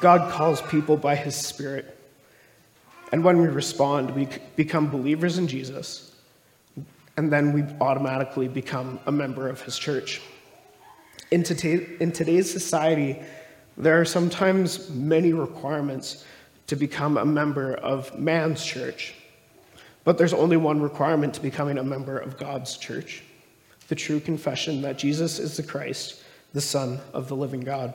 God 0.00 0.32
calls 0.32 0.60
people 0.62 0.96
by 0.96 1.14
his 1.14 1.36
Spirit 1.36 1.96
and 3.12 3.24
when 3.24 3.38
we 3.38 3.48
respond, 3.48 4.14
we 4.14 4.28
become 4.56 4.88
believers 4.88 5.38
in 5.38 5.48
Jesus, 5.48 6.09
and 7.20 7.30
then 7.30 7.52
we 7.52 7.62
automatically 7.82 8.48
become 8.48 8.98
a 9.04 9.12
member 9.12 9.46
of 9.46 9.60
his 9.60 9.76
church. 9.76 10.22
In, 11.30 11.44
in 12.00 12.12
today's 12.12 12.50
society, 12.50 13.20
there 13.76 14.00
are 14.00 14.06
sometimes 14.06 14.88
many 14.88 15.34
requirements 15.34 16.24
to 16.68 16.76
become 16.76 17.18
a 17.18 17.24
member 17.26 17.74
of 17.74 18.18
man's 18.18 18.64
church, 18.64 19.14
but 20.02 20.16
there's 20.16 20.32
only 20.32 20.56
one 20.56 20.80
requirement 20.80 21.34
to 21.34 21.42
becoming 21.42 21.76
a 21.76 21.84
member 21.84 22.18
of 22.18 22.38
God's 22.38 22.78
church 22.78 23.22
the 23.88 23.94
true 23.94 24.20
confession 24.20 24.80
that 24.80 24.96
Jesus 24.96 25.38
is 25.38 25.58
the 25.58 25.62
Christ, 25.62 26.22
the 26.54 26.60
Son 26.62 27.00
of 27.12 27.28
the 27.28 27.36
living 27.36 27.60
God. 27.60 27.92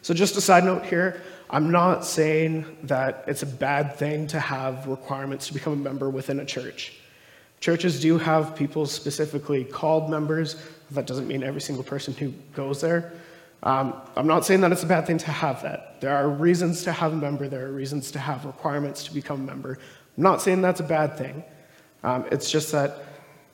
So, 0.00 0.14
just 0.14 0.36
a 0.36 0.40
side 0.40 0.64
note 0.64 0.86
here 0.86 1.20
I'm 1.50 1.70
not 1.70 2.06
saying 2.06 2.64
that 2.84 3.24
it's 3.26 3.42
a 3.42 3.46
bad 3.46 3.96
thing 3.96 4.26
to 4.28 4.40
have 4.40 4.86
requirements 4.86 5.48
to 5.48 5.52
become 5.52 5.74
a 5.74 5.76
member 5.76 6.08
within 6.08 6.40
a 6.40 6.46
church. 6.46 6.94
Churches 7.64 7.98
do 7.98 8.18
have 8.18 8.54
people 8.54 8.84
specifically 8.84 9.64
called 9.64 10.10
members. 10.10 10.56
That 10.90 11.06
doesn't 11.06 11.26
mean 11.26 11.42
every 11.42 11.62
single 11.62 11.82
person 11.82 12.12
who 12.12 12.28
goes 12.54 12.82
there. 12.82 13.14
Um, 13.62 13.94
I'm 14.16 14.26
not 14.26 14.44
saying 14.44 14.60
that 14.60 14.70
it's 14.70 14.82
a 14.82 14.86
bad 14.86 15.06
thing 15.06 15.16
to 15.16 15.30
have 15.30 15.62
that. 15.62 15.98
There 16.02 16.14
are 16.14 16.28
reasons 16.28 16.84
to 16.84 16.92
have 16.92 17.14
a 17.14 17.16
member, 17.16 17.48
there 17.48 17.64
are 17.64 17.72
reasons 17.72 18.10
to 18.10 18.18
have 18.18 18.44
requirements 18.44 19.02
to 19.04 19.14
become 19.14 19.40
a 19.40 19.44
member. 19.44 19.78
I'm 20.18 20.22
not 20.22 20.42
saying 20.42 20.60
that's 20.60 20.80
a 20.80 20.84
bad 20.84 21.16
thing. 21.16 21.42
Um, 22.02 22.26
it's 22.30 22.50
just 22.50 22.70
that 22.72 22.98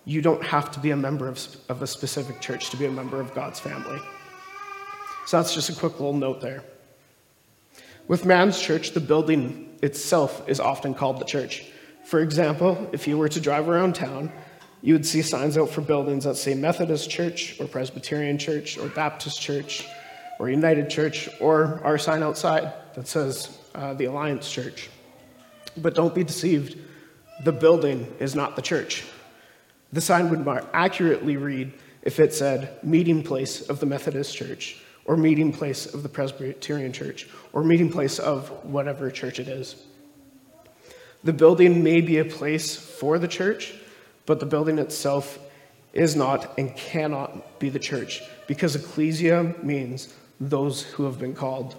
you 0.05 0.23
don't 0.23 0.43
have 0.43 0.73
to 0.73 0.81
be 0.81 0.91
a 0.91 0.97
member 0.97 1.29
of, 1.29 1.39
of 1.69 1.81
a 1.81 1.87
specific 1.87 2.41
church 2.41 2.71
to 2.71 2.77
be 2.77 2.87
a 2.87 2.91
member 2.91 3.21
of 3.21 3.33
God's 3.33 3.61
family. 3.61 4.01
So 5.27 5.37
that's 5.37 5.55
just 5.55 5.71
a 5.71 5.75
quick 5.77 6.01
little 6.01 6.15
note 6.15 6.41
there. 6.41 6.65
With 8.09 8.25
man's 8.25 8.61
church, 8.61 8.91
the 8.91 8.99
building 8.99 9.79
itself 9.85 10.49
is 10.49 10.59
often 10.59 10.95
called 10.95 11.21
the 11.21 11.25
church. 11.25 11.71
For 12.11 12.19
example, 12.19 12.91
if 12.91 13.07
you 13.07 13.17
were 13.17 13.29
to 13.29 13.41
drive 13.41 13.69
around 13.69 13.95
town, 13.95 14.33
you 14.83 14.95
would 14.95 15.07
see 15.07 15.23
signs 15.23 15.57
out 15.57 15.71
for 15.71 15.81
buildings 15.81 16.25
that 16.25 16.35
say 16.35 16.55
Methodist 16.55 17.09
Church 17.09 17.61
or 17.61 17.69
Presbyterian 17.69 18.37
Church 18.37 18.77
or 18.79 18.89
Baptist 18.89 19.41
Church 19.41 19.87
or 20.41 20.51
United 20.51 20.91
Church 20.91 21.29
or 21.41 21.81
our 21.85 21.99
sign 21.99 22.25
outside 22.25 22.73
that 22.97 23.07
says 23.07 23.57
uh, 23.77 23.95
the 23.95 24.07
Alliance 24.07 24.51
Church. 24.51 24.91
But 25.77 25.95
don't 25.95 26.13
be 26.13 26.25
deceived, 26.25 26.77
the 27.45 27.53
building 27.53 28.13
is 28.19 28.35
not 28.35 28.57
the 28.57 28.63
church. 28.63 29.05
The 29.93 30.01
sign 30.01 30.31
would 30.31 30.45
more 30.45 30.69
accurately 30.75 31.37
read 31.37 31.73
if 32.03 32.19
it 32.19 32.35
said 32.35 32.83
meeting 32.83 33.23
place 33.23 33.69
of 33.69 33.79
the 33.79 33.87
Methodist 33.87 34.37
Church 34.37 34.83
or 35.05 35.17
meeting 35.17 35.53
place 35.53 35.95
of 35.95 36.03
the 36.03 36.09
Presbyterian 36.09 36.93
Church, 36.93 37.29
or 37.53 37.63
meeting 37.65 37.91
place 37.91 38.19
of 38.19 38.49
whatever 38.65 39.11
church 39.11 39.39
it 39.39 39.49
is. 39.49 39.87
The 41.23 41.33
building 41.33 41.83
may 41.83 42.01
be 42.01 42.19
a 42.19 42.25
place 42.25 42.77
for 42.77 43.19
the 43.19 43.29
church, 43.29 43.75
but 44.27 44.41
the 44.41 44.47
building 44.47 44.79
itself 44.79 45.39
is 45.93 46.17
not 46.17 46.59
and 46.59 46.75
cannot 46.77 47.59
be 47.59 47.69
the 47.69 47.79
church, 47.79 48.23
because 48.47 48.77
ecclesia 48.77 49.55
means 49.63 50.15
those 50.41 50.83
who 50.83 51.05
have 51.05 51.19
been 51.19 51.35
called. 51.35 51.75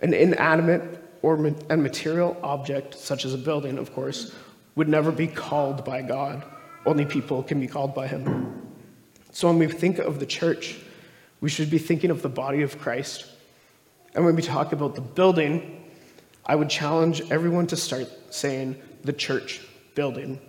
An 0.00 0.14
inanimate 0.14 1.02
or 1.22 1.34
and 1.70 1.82
material 1.82 2.36
object, 2.42 2.94
such 2.94 3.24
as 3.24 3.32
a 3.32 3.38
building, 3.38 3.78
of 3.78 3.94
course, 3.94 4.34
would 4.74 4.88
never 4.88 5.10
be 5.12 5.26
called 5.26 5.84
by 5.84 6.02
God. 6.02 6.44
Only 6.84 7.04
people 7.04 7.42
can 7.42 7.60
be 7.60 7.66
called 7.66 7.94
by 7.94 8.06
Him. 8.06 8.60
So 9.30 9.48
when 9.48 9.58
we 9.58 9.66
think 9.66 9.98
of 9.98 10.18
the 10.20 10.26
church, 10.26 10.76
we 11.40 11.48
should 11.48 11.70
be 11.70 11.78
thinking 11.78 12.10
of 12.10 12.22
the 12.22 12.28
body 12.28 12.62
of 12.62 12.78
Christ. 12.78 13.26
And 14.14 14.24
when 14.24 14.36
we 14.36 14.42
talk 14.42 14.72
about 14.72 14.94
the 14.94 15.00
building, 15.00 15.81
I 16.44 16.56
would 16.56 16.68
challenge 16.68 17.22
everyone 17.30 17.66
to 17.68 17.76
start 17.76 18.08
saying 18.30 18.80
the 19.04 19.12
church 19.12 19.60
building, 19.94 20.40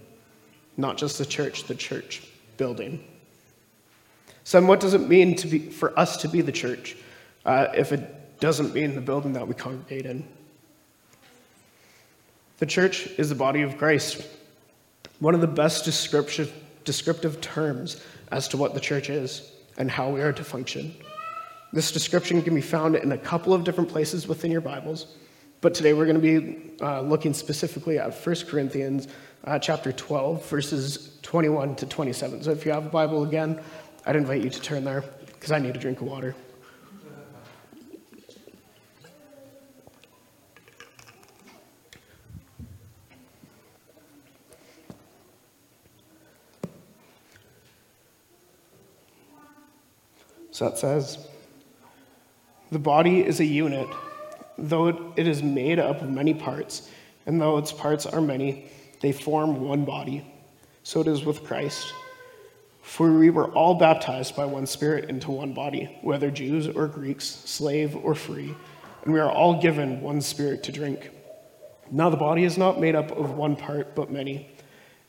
not 0.77 0.97
just 0.97 1.17
the 1.17 1.25
church, 1.25 1.65
the 1.65 1.75
church 1.75 2.27
building. 2.57 3.03
So, 4.43 4.63
what 4.65 4.79
does 4.79 4.93
it 4.93 5.07
mean 5.07 5.35
to 5.37 5.47
be, 5.47 5.59
for 5.59 5.97
us 5.97 6.17
to 6.17 6.27
be 6.27 6.41
the 6.41 6.51
church 6.51 6.97
uh, 7.45 7.67
if 7.75 7.91
it 7.91 8.39
doesn't 8.39 8.73
mean 8.73 8.95
the 8.95 9.01
building 9.01 9.33
that 9.33 9.47
we 9.47 9.53
congregate 9.53 10.05
in? 10.05 10.27
The 12.57 12.65
church 12.65 13.07
is 13.17 13.29
the 13.29 13.35
body 13.35 13.61
of 13.61 13.77
Christ. 13.77 14.27
One 15.19 15.35
of 15.35 15.41
the 15.41 15.47
best 15.47 15.85
descriptive, 15.85 16.53
descriptive 16.83 17.39
terms 17.39 18.03
as 18.31 18.47
to 18.49 18.57
what 18.57 18.73
the 18.73 18.79
church 18.79 19.09
is 19.09 19.51
and 19.77 19.89
how 19.89 20.09
we 20.09 20.21
are 20.21 20.33
to 20.33 20.43
function. 20.43 20.93
This 21.71 21.91
description 21.91 22.41
can 22.41 22.53
be 22.53 22.61
found 22.61 22.95
in 22.95 23.11
a 23.11 23.17
couple 23.17 23.53
of 23.53 23.63
different 23.63 23.89
places 23.89 24.27
within 24.27 24.51
your 24.51 24.61
Bibles, 24.61 25.15
but 25.63 25.73
today 25.73 25.93
we're 25.93 26.05
going 26.05 26.21
to 26.21 26.41
be 26.41 26.71
uh, 26.81 26.99
looking 26.99 27.33
specifically 27.33 27.97
at 27.97 28.13
1 28.13 28.35
Corinthians 28.47 29.07
uh, 29.45 29.57
chapter 29.57 29.93
12, 29.93 30.45
verses 30.49 31.17
21 31.21 31.77
to 31.77 31.85
27. 31.85 32.43
So 32.43 32.51
if 32.51 32.65
you 32.65 32.73
have 32.73 32.85
a 32.85 32.89
Bible 32.89 33.23
again, 33.23 33.61
I'd 34.05 34.17
invite 34.17 34.43
you 34.43 34.49
to 34.49 34.61
turn 34.61 34.83
there 34.83 35.05
because 35.27 35.53
I 35.53 35.59
need 35.59 35.73
a 35.73 35.79
drink 35.79 36.01
of 36.01 36.07
water. 36.07 36.35
So 50.51 50.67
it 50.67 50.77
says, 50.77 51.25
The 52.69 52.79
body 52.79 53.25
is 53.25 53.39
a 53.39 53.45
unit, 53.45 53.87
though 54.57 55.13
it 55.15 55.27
is 55.27 55.41
made 55.41 55.79
up 55.79 56.01
of 56.01 56.09
many 56.09 56.33
parts, 56.33 56.89
and 57.25 57.39
though 57.39 57.57
its 57.57 57.71
parts 57.71 58.05
are 58.05 58.21
many, 58.21 58.69
they 59.01 59.11
form 59.11 59.61
one 59.61 59.85
body. 59.85 60.25
So 60.83 61.01
it 61.01 61.07
is 61.07 61.23
with 61.23 61.43
Christ. 61.43 61.93
For 62.81 63.11
we 63.11 63.29
were 63.29 63.47
all 63.53 63.75
baptized 63.75 64.35
by 64.35 64.45
one 64.45 64.65
Spirit 64.65 65.09
into 65.09 65.31
one 65.31 65.53
body, 65.53 65.97
whether 66.01 66.29
Jews 66.29 66.67
or 66.67 66.87
Greeks, 66.87 67.25
slave 67.25 67.95
or 67.95 68.13
free, 68.13 68.53
and 69.03 69.13
we 69.13 69.19
are 69.19 69.31
all 69.31 69.61
given 69.61 70.01
one 70.01 70.21
Spirit 70.21 70.63
to 70.63 70.71
drink. 70.71 71.09
Now 71.89 72.09
the 72.09 72.17
body 72.17 72.43
is 72.43 72.57
not 72.57 72.79
made 72.79 72.95
up 72.95 73.11
of 73.11 73.31
one 73.31 73.55
part, 73.55 73.95
but 73.95 74.11
many. 74.11 74.49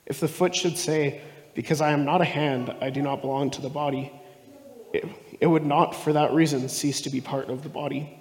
If 0.06 0.20
the 0.20 0.28
foot 0.28 0.54
should 0.54 0.78
say, 0.78 1.20
Because 1.54 1.80
I 1.80 1.90
am 1.90 2.04
not 2.04 2.20
a 2.20 2.24
hand, 2.24 2.74
I 2.80 2.90
do 2.90 3.02
not 3.02 3.20
belong 3.20 3.50
to 3.52 3.60
the 3.60 3.68
body, 3.68 4.12
it, 4.92 5.04
it 5.40 5.46
would 5.46 5.66
not 5.66 5.94
for 5.96 6.12
that 6.12 6.32
reason 6.32 6.68
cease 6.68 7.00
to 7.02 7.10
be 7.10 7.20
part 7.20 7.48
of 7.48 7.62
the 7.62 7.68
body. 7.68 8.20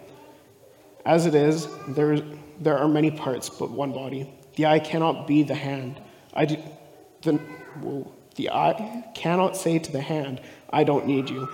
As 1.05 1.25
it 1.25 1.35
is, 1.35 1.67
there, 1.89 2.19
there 2.59 2.77
are 2.77 2.87
many 2.87 3.11
parts, 3.11 3.49
but 3.49 3.71
one 3.71 3.91
body. 3.91 4.31
The 4.55 4.67
eye 4.67 4.79
cannot 4.79 5.27
be 5.27 5.43
the 5.43 5.55
hand. 5.55 5.99
I 6.33 6.45
do, 6.45 6.57
the, 7.21 7.39
well, 7.81 8.11
the 8.35 8.49
eye 8.49 9.05
cannot 9.15 9.57
say 9.57 9.79
to 9.79 9.91
the 9.91 10.01
hand, 10.01 10.41
I 10.69 10.83
don't 10.83 11.07
need 11.07 11.29
you. 11.29 11.49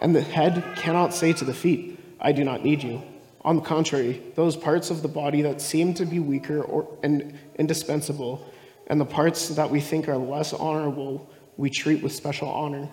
And 0.00 0.14
the 0.14 0.20
head 0.20 0.64
cannot 0.76 1.14
say 1.14 1.32
to 1.34 1.44
the 1.44 1.54
feet, 1.54 1.98
I 2.20 2.32
do 2.32 2.44
not 2.44 2.64
need 2.64 2.82
you. 2.82 3.02
On 3.44 3.56
the 3.56 3.62
contrary, 3.62 4.22
those 4.36 4.56
parts 4.56 4.90
of 4.90 5.02
the 5.02 5.08
body 5.08 5.42
that 5.42 5.60
seem 5.60 5.94
to 5.94 6.04
be 6.04 6.20
weaker 6.20 6.62
or, 6.62 6.88
and 7.02 7.36
indispensable, 7.56 8.46
and 8.86 9.00
the 9.00 9.06
parts 9.06 9.48
that 9.48 9.70
we 9.70 9.80
think 9.80 10.08
are 10.08 10.16
less 10.16 10.52
honorable, 10.52 11.28
we 11.56 11.70
treat 11.70 12.02
with 12.02 12.12
special 12.12 12.48
honor. 12.48 12.88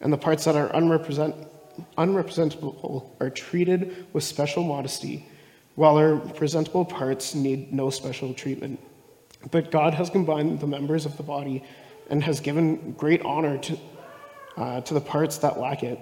And 0.00 0.12
the 0.12 0.18
parts 0.18 0.44
that 0.44 0.56
are 0.56 0.68
unrepresent, 0.70 1.48
unrepresentable 1.96 3.10
are 3.20 3.30
treated 3.30 4.06
with 4.12 4.24
special 4.24 4.62
modesty, 4.62 5.28
while 5.74 5.96
our 5.96 6.16
presentable 6.16 6.84
parts 6.84 7.34
need 7.34 7.72
no 7.72 7.90
special 7.90 8.34
treatment. 8.34 8.80
But 9.50 9.70
God 9.70 9.94
has 9.94 10.10
combined 10.10 10.60
the 10.60 10.66
members 10.66 11.06
of 11.06 11.16
the 11.16 11.22
body 11.22 11.64
and 12.10 12.22
has 12.24 12.40
given 12.40 12.92
great 12.92 13.22
honor 13.22 13.58
to, 13.58 13.78
uh, 14.56 14.80
to 14.82 14.94
the 14.94 15.00
parts 15.00 15.38
that 15.38 15.58
lack 15.58 15.82
it. 15.82 15.98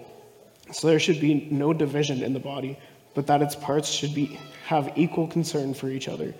So 0.73 0.89
there 0.89 0.99
should 0.99 1.21
be 1.21 1.49
no 1.51 1.73
division 1.73 2.23
in 2.23 2.33
the 2.33 2.41
body, 2.41 2.79
but 3.15 3.27
that 3.27 3.43
its 3.43 3.55
parts 3.55 3.89
should 3.89 4.15
be, 4.15 4.39
have 4.67 4.93
equal 4.97 5.27
concern 5.27 5.75
for 5.75 5.89
each 5.89 6.09
other. 6.09 6.35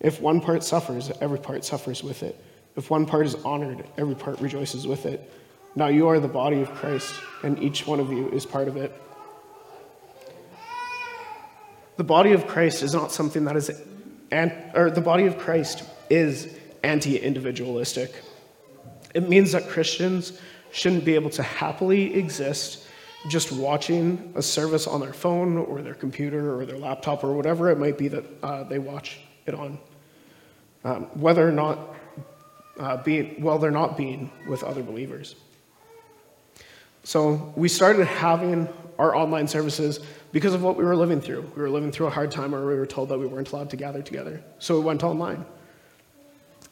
If 0.00 0.20
one 0.20 0.40
part 0.40 0.64
suffers, 0.64 1.10
every 1.20 1.38
part 1.38 1.64
suffers 1.64 2.02
with 2.02 2.22
it. 2.22 2.36
If 2.76 2.90
one 2.90 3.06
part 3.06 3.26
is 3.26 3.34
honored, 3.36 3.84
every 3.98 4.14
part 4.14 4.40
rejoices 4.40 4.86
with 4.86 5.06
it. 5.06 5.32
Now 5.74 5.86
you 5.86 6.08
are 6.08 6.20
the 6.20 6.28
body 6.28 6.60
of 6.60 6.70
Christ, 6.74 7.14
and 7.42 7.58
each 7.62 7.86
one 7.86 7.98
of 7.98 8.12
you 8.12 8.28
is 8.30 8.44
part 8.44 8.68
of 8.68 8.76
it. 8.76 8.92
The 11.96 12.04
body 12.04 12.32
of 12.32 12.46
Christ 12.46 12.82
is 12.82 12.94
not 12.94 13.12
something 13.12 13.44
that 13.44 13.56
is, 13.56 13.70
or 14.74 14.90
the 14.90 15.00
body 15.00 15.26
of 15.26 15.38
Christ 15.38 15.84
is 16.10 16.58
anti 16.82 17.16
individualistic. 17.16 18.12
It 19.14 19.28
means 19.28 19.52
that 19.52 19.68
Christians 19.68 20.38
shouldn't 20.72 21.04
be 21.04 21.14
able 21.14 21.30
to 21.30 21.42
happily 21.42 22.14
exist 22.14 22.86
just 23.28 23.52
watching 23.52 24.32
a 24.34 24.42
service 24.42 24.86
on 24.86 25.00
their 25.00 25.12
phone 25.12 25.56
or 25.56 25.80
their 25.80 25.94
computer 25.94 26.58
or 26.58 26.66
their 26.66 26.78
laptop 26.78 27.22
or 27.22 27.32
whatever 27.32 27.70
it 27.70 27.78
might 27.78 27.96
be 27.96 28.08
that 28.08 28.24
uh, 28.42 28.64
they 28.64 28.78
watch 28.78 29.20
it 29.46 29.54
on. 29.54 29.78
Um, 30.84 31.04
whether 31.14 31.46
or 31.46 31.52
not 31.52 31.94
uh, 32.80 32.96
being, 33.02 33.40
well, 33.40 33.58
they're 33.58 33.70
not 33.70 33.96
being 33.96 34.30
with 34.48 34.64
other 34.64 34.82
believers. 34.82 35.36
So 37.04 37.52
we 37.56 37.68
started 37.68 38.06
having 38.06 38.68
our 38.98 39.14
online 39.16 39.48
services 39.48 40.00
because 40.30 40.54
of 40.54 40.62
what 40.62 40.76
we 40.76 40.84
were 40.84 40.96
living 40.96 41.20
through. 41.20 41.50
We 41.56 41.62
were 41.62 41.70
living 41.70 41.90
through 41.90 42.06
a 42.06 42.10
hard 42.10 42.30
time 42.30 42.52
where 42.52 42.64
we 42.64 42.74
were 42.74 42.86
told 42.86 43.08
that 43.08 43.18
we 43.18 43.26
weren't 43.26 43.50
allowed 43.50 43.70
to 43.70 43.76
gather 43.76 44.02
together. 44.02 44.42
So 44.58 44.78
we 44.78 44.84
went 44.84 45.02
online. 45.02 45.44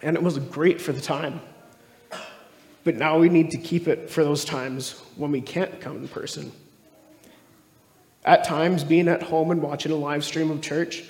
And 0.02 0.16
it 0.16 0.22
was 0.22 0.38
great 0.38 0.80
for 0.80 0.92
the 0.92 1.00
time. 1.00 1.40
But 2.84 2.96
now 2.96 3.18
we 3.18 3.28
need 3.28 3.50
to 3.50 3.58
keep 3.58 3.88
it 3.88 4.08
for 4.08 4.24
those 4.24 4.44
times 4.44 4.92
when 5.16 5.30
we 5.32 5.40
can't 5.40 5.80
come 5.80 5.96
in 5.98 6.08
person. 6.08 6.52
At 8.24 8.44
times, 8.44 8.84
being 8.84 9.08
at 9.08 9.22
home 9.22 9.50
and 9.50 9.62
watching 9.62 9.92
a 9.92 9.96
live 9.96 10.24
stream 10.24 10.50
of 10.50 10.62
church, 10.62 11.04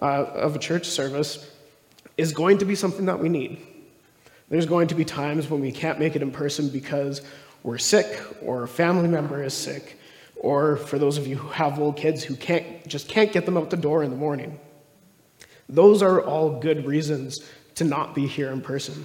uh, 0.00 0.24
of 0.24 0.56
a 0.56 0.58
church 0.58 0.86
service, 0.86 1.50
is 2.16 2.32
going 2.32 2.58
to 2.58 2.64
be 2.64 2.74
something 2.74 3.06
that 3.06 3.18
we 3.18 3.28
need. 3.28 3.60
There's 4.48 4.66
going 4.66 4.88
to 4.88 4.94
be 4.94 5.04
times 5.04 5.50
when 5.50 5.60
we 5.60 5.72
can't 5.72 5.98
make 5.98 6.16
it 6.16 6.22
in 6.22 6.30
person 6.30 6.68
because 6.68 7.22
we're 7.66 7.78
sick 7.78 8.22
or 8.42 8.62
a 8.62 8.68
family 8.68 9.08
member 9.08 9.42
is 9.42 9.52
sick, 9.52 9.98
or 10.36 10.76
for 10.76 11.00
those 11.00 11.18
of 11.18 11.26
you 11.26 11.34
who 11.34 11.48
have 11.48 11.78
little 11.78 11.92
kids 11.92 12.22
who 12.22 12.36
can't 12.36 12.86
just 12.86 13.08
can't 13.08 13.32
get 13.32 13.44
them 13.44 13.56
out 13.56 13.70
the 13.70 13.76
door 13.76 14.04
in 14.04 14.10
the 14.10 14.16
morning. 14.16 14.60
Those 15.68 16.00
are 16.00 16.22
all 16.22 16.60
good 16.60 16.86
reasons 16.86 17.44
to 17.74 17.82
not 17.82 18.14
be 18.14 18.28
here 18.28 18.52
in 18.52 18.60
person. 18.60 19.04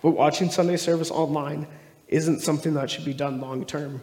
But 0.00 0.12
watching 0.12 0.48
Sunday 0.48 0.76
service 0.76 1.10
online 1.10 1.66
isn't 2.06 2.40
something 2.40 2.74
that 2.74 2.88
should 2.88 3.04
be 3.04 3.14
done 3.14 3.40
long 3.40 3.66
term. 3.66 4.00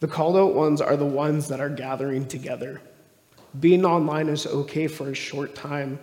The 0.00 0.08
called 0.08 0.38
out 0.38 0.54
ones 0.54 0.80
are 0.80 0.96
the 0.96 1.04
ones 1.04 1.48
that 1.48 1.60
are 1.60 1.68
gathering 1.68 2.26
together. 2.26 2.80
Being 3.60 3.84
online 3.84 4.30
is 4.30 4.46
okay 4.46 4.86
for 4.86 5.10
a 5.10 5.14
short 5.14 5.54
time, 5.54 5.98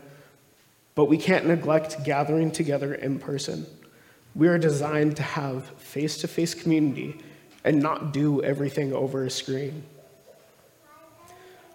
but 0.93 1.05
we 1.05 1.17
can't 1.17 1.47
neglect 1.47 2.03
gathering 2.05 2.51
together 2.51 2.93
in 2.93 3.17
person. 3.17 3.65
We 4.35 4.47
are 4.47 4.57
designed 4.57 5.17
to 5.17 5.23
have 5.23 5.65
face 5.79 6.17
to 6.19 6.27
face 6.27 6.53
community 6.53 7.17
and 7.63 7.81
not 7.81 8.13
do 8.13 8.41
everything 8.43 8.93
over 8.93 9.25
a 9.25 9.29
screen. 9.29 9.83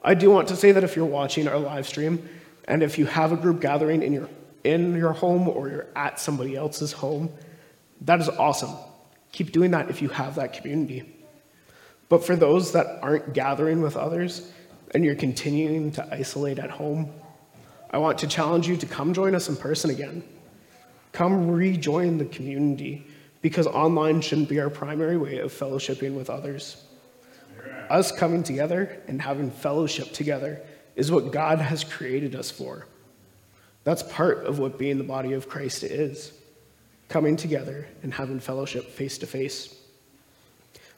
I 0.02 0.14
do 0.14 0.30
want 0.30 0.48
to 0.48 0.56
say 0.56 0.72
that 0.72 0.84
if 0.84 0.96
you're 0.96 1.04
watching 1.04 1.48
our 1.48 1.58
live 1.58 1.86
stream 1.86 2.28
and 2.66 2.82
if 2.82 2.98
you 2.98 3.06
have 3.06 3.32
a 3.32 3.36
group 3.36 3.60
gathering 3.60 4.02
in 4.02 4.12
your, 4.12 4.28
in 4.62 4.94
your 4.94 5.12
home 5.12 5.48
or 5.48 5.68
you're 5.68 5.86
at 5.96 6.20
somebody 6.20 6.56
else's 6.56 6.92
home, 6.92 7.30
that 8.02 8.20
is 8.20 8.28
awesome. 8.28 8.76
Keep 9.32 9.52
doing 9.52 9.70
that 9.72 9.90
if 9.90 10.02
you 10.02 10.08
have 10.10 10.34
that 10.36 10.52
community. 10.52 11.10
But 12.08 12.24
for 12.24 12.36
those 12.36 12.72
that 12.72 12.98
aren't 13.02 13.32
gathering 13.32 13.80
with 13.82 13.96
others 13.96 14.52
and 14.92 15.04
you're 15.04 15.14
continuing 15.14 15.90
to 15.92 16.14
isolate 16.14 16.58
at 16.58 16.70
home, 16.70 17.12
I 17.90 17.98
want 17.98 18.18
to 18.18 18.26
challenge 18.26 18.68
you 18.68 18.76
to 18.76 18.86
come 18.86 19.14
join 19.14 19.34
us 19.34 19.48
in 19.48 19.56
person 19.56 19.90
again. 19.90 20.22
Come 21.14 21.48
rejoin 21.48 22.18
the 22.18 22.24
community 22.24 23.06
because 23.40 23.68
online 23.68 24.20
shouldn't 24.20 24.48
be 24.48 24.58
our 24.58 24.68
primary 24.68 25.16
way 25.16 25.38
of 25.38 25.52
fellowshipping 25.52 26.14
with 26.16 26.28
others. 26.28 26.82
Us 27.88 28.10
coming 28.10 28.42
together 28.42 29.00
and 29.06 29.22
having 29.22 29.52
fellowship 29.52 30.12
together 30.12 30.60
is 30.96 31.12
what 31.12 31.30
God 31.30 31.60
has 31.60 31.84
created 31.84 32.34
us 32.34 32.50
for. 32.50 32.86
That's 33.84 34.02
part 34.02 34.44
of 34.44 34.58
what 34.58 34.76
being 34.76 34.98
the 34.98 35.04
body 35.04 35.34
of 35.34 35.48
Christ 35.48 35.84
is 35.84 36.32
coming 37.08 37.36
together 37.36 37.86
and 38.02 38.12
having 38.12 38.40
fellowship 38.40 38.90
face 38.90 39.18
to 39.18 39.26
face. 39.26 39.72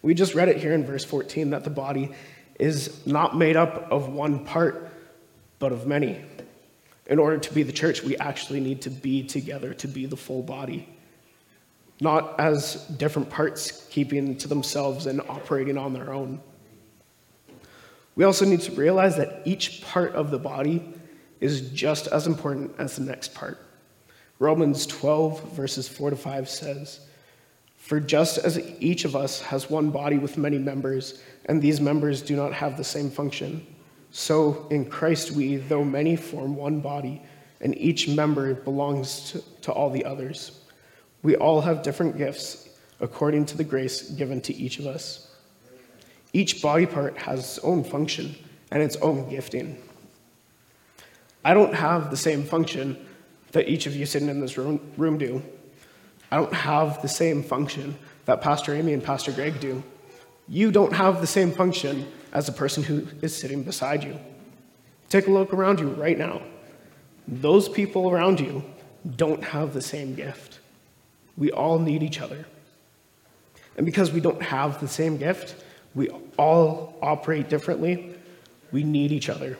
We 0.00 0.14
just 0.14 0.34
read 0.34 0.48
it 0.48 0.56
here 0.56 0.72
in 0.72 0.86
verse 0.86 1.04
14 1.04 1.50
that 1.50 1.64
the 1.64 1.70
body 1.70 2.12
is 2.58 3.06
not 3.06 3.36
made 3.36 3.56
up 3.56 3.92
of 3.92 4.08
one 4.08 4.46
part, 4.46 4.88
but 5.58 5.72
of 5.72 5.86
many. 5.86 6.24
In 7.06 7.18
order 7.18 7.38
to 7.38 7.54
be 7.54 7.62
the 7.62 7.72
church, 7.72 8.02
we 8.02 8.16
actually 8.16 8.60
need 8.60 8.82
to 8.82 8.90
be 8.90 9.22
together 9.22 9.74
to 9.74 9.88
be 9.88 10.06
the 10.06 10.16
full 10.16 10.42
body. 10.42 10.88
Not 12.00 12.38
as 12.38 12.84
different 12.98 13.30
parts 13.30 13.86
keeping 13.90 14.36
to 14.38 14.48
themselves 14.48 15.06
and 15.06 15.20
operating 15.28 15.78
on 15.78 15.92
their 15.92 16.12
own. 16.12 16.40
We 18.16 18.24
also 18.24 18.44
need 18.44 18.60
to 18.62 18.72
realize 18.72 19.16
that 19.16 19.42
each 19.44 19.82
part 19.82 20.14
of 20.14 20.30
the 20.30 20.38
body 20.38 20.94
is 21.40 21.70
just 21.70 22.06
as 22.08 22.26
important 22.26 22.74
as 22.78 22.96
the 22.96 23.04
next 23.04 23.34
part. 23.34 23.58
Romans 24.38 24.86
12, 24.86 25.52
verses 25.52 25.88
4 25.88 26.10
to 26.10 26.16
5 26.16 26.48
says, 26.48 27.00
For 27.76 28.00
just 28.00 28.38
as 28.38 28.58
each 28.80 29.04
of 29.04 29.14
us 29.14 29.40
has 29.42 29.70
one 29.70 29.90
body 29.90 30.18
with 30.18 30.36
many 30.36 30.58
members, 30.58 31.22
and 31.44 31.62
these 31.62 31.80
members 31.80 32.20
do 32.20 32.36
not 32.36 32.52
have 32.52 32.76
the 32.76 32.84
same 32.84 33.10
function, 33.10 33.66
so 34.16 34.66
in 34.70 34.86
Christ 34.86 35.32
we, 35.32 35.56
though 35.56 35.84
many, 35.84 36.16
form 36.16 36.56
one 36.56 36.80
body, 36.80 37.20
and 37.60 37.76
each 37.76 38.08
member 38.08 38.54
belongs 38.54 39.30
to, 39.32 39.42
to 39.60 39.72
all 39.72 39.90
the 39.90 40.06
others. 40.06 40.62
We 41.22 41.36
all 41.36 41.60
have 41.60 41.82
different 41.82 42.16
gifts 42.16 42.70
according 42.98 43.44
to 43.44 43.58
the 43.58 43.62
grace 43.62 44.08
given 44.12 44.40
to 44.40 44.54
each 44.54 44.78
of 44.78 44.86
us. 44.86 45.36
Each 46.32 46.62
body 46.62 46.86
part 46.86 47.18
has 47.18 47.40
its 47.40 47.58
own 47.58 47.84
function 47.84 48.34
and 48.70 48.82
its 48.82 48.96
own 48.96 49.28
gifting. 49.28 49.82
I 51.44 51.52
don't 51.52 51.74
have 51.74 52.10
the 52.10 52.16
same 52.16 52.42
function 52.42 52.96
that 53.52 53.68
each 53.68 53.84
of 53.84 53.94
you 53.94 54.06
sitting 54.06 54.30
in 54.30 54.40
this 54.40 54.56
room, 54.56 54.80
room 54.96 55.18
do. 55.18 55.42
I 56.32 56.36
don't 56.36 56.54
have 56.54 57.02
the 57.02 57.08
same 57.08 57.42
function 57.42 57.98
that 58.24 58.40
Pastor 58.40 58.74
Amy 58.74 58.94
and 58.94 59.04
Pastor 59.04 59.30
Greg 59.30 59.60
do. 59.60 59.82
You 60.48 60.70
don't 60.70 60.94
have 60.94 61.20
the 61.20 61.26
same 61.26 61.52
function 61.52 62.10
as 62.36 62.44
the 62.44 62.52
person 62.52 62.82
who 62.82 63.06
is 63.22 63.34
sitting 63.34 63.62
beside 63.62 64.04
you. 64.04 64.20
Take 65.08 65.26
a 65.26 65.30
look 65.30 65.54
around 65.54 65.80
you 65.80 65.88
right 65.88 66.18
now. 66.18 66.42
Those 67.26 67.66
people 67.66 68.10
around 68.10 68.40
you 68.40 68.62
don't 69.16 69.42
have 69.42 69.72
the 69.72 69.80
same 69.80 70.14
gift. 70.14 70.58
We 71.38 71.50
all 71.50 71.78
need 71.78 72.02
each 72.02 72.20
other. 72.20 72.44
And 73.78 73.86
because 73.86 74.12
we 74.12 74.20
don't 74.20 74.42
have 74.42 74.80
the 74.80 74.86
same 74.86 75.16
gift, 75.16 75.54
we 75.94 76.10
all 76.36 76.98
operate 77.00 77.48
differently. 77.48 78.14
We 78.70 78.84
need 78.84 79.12
each 79.12 79.30
other. 79.30 79.56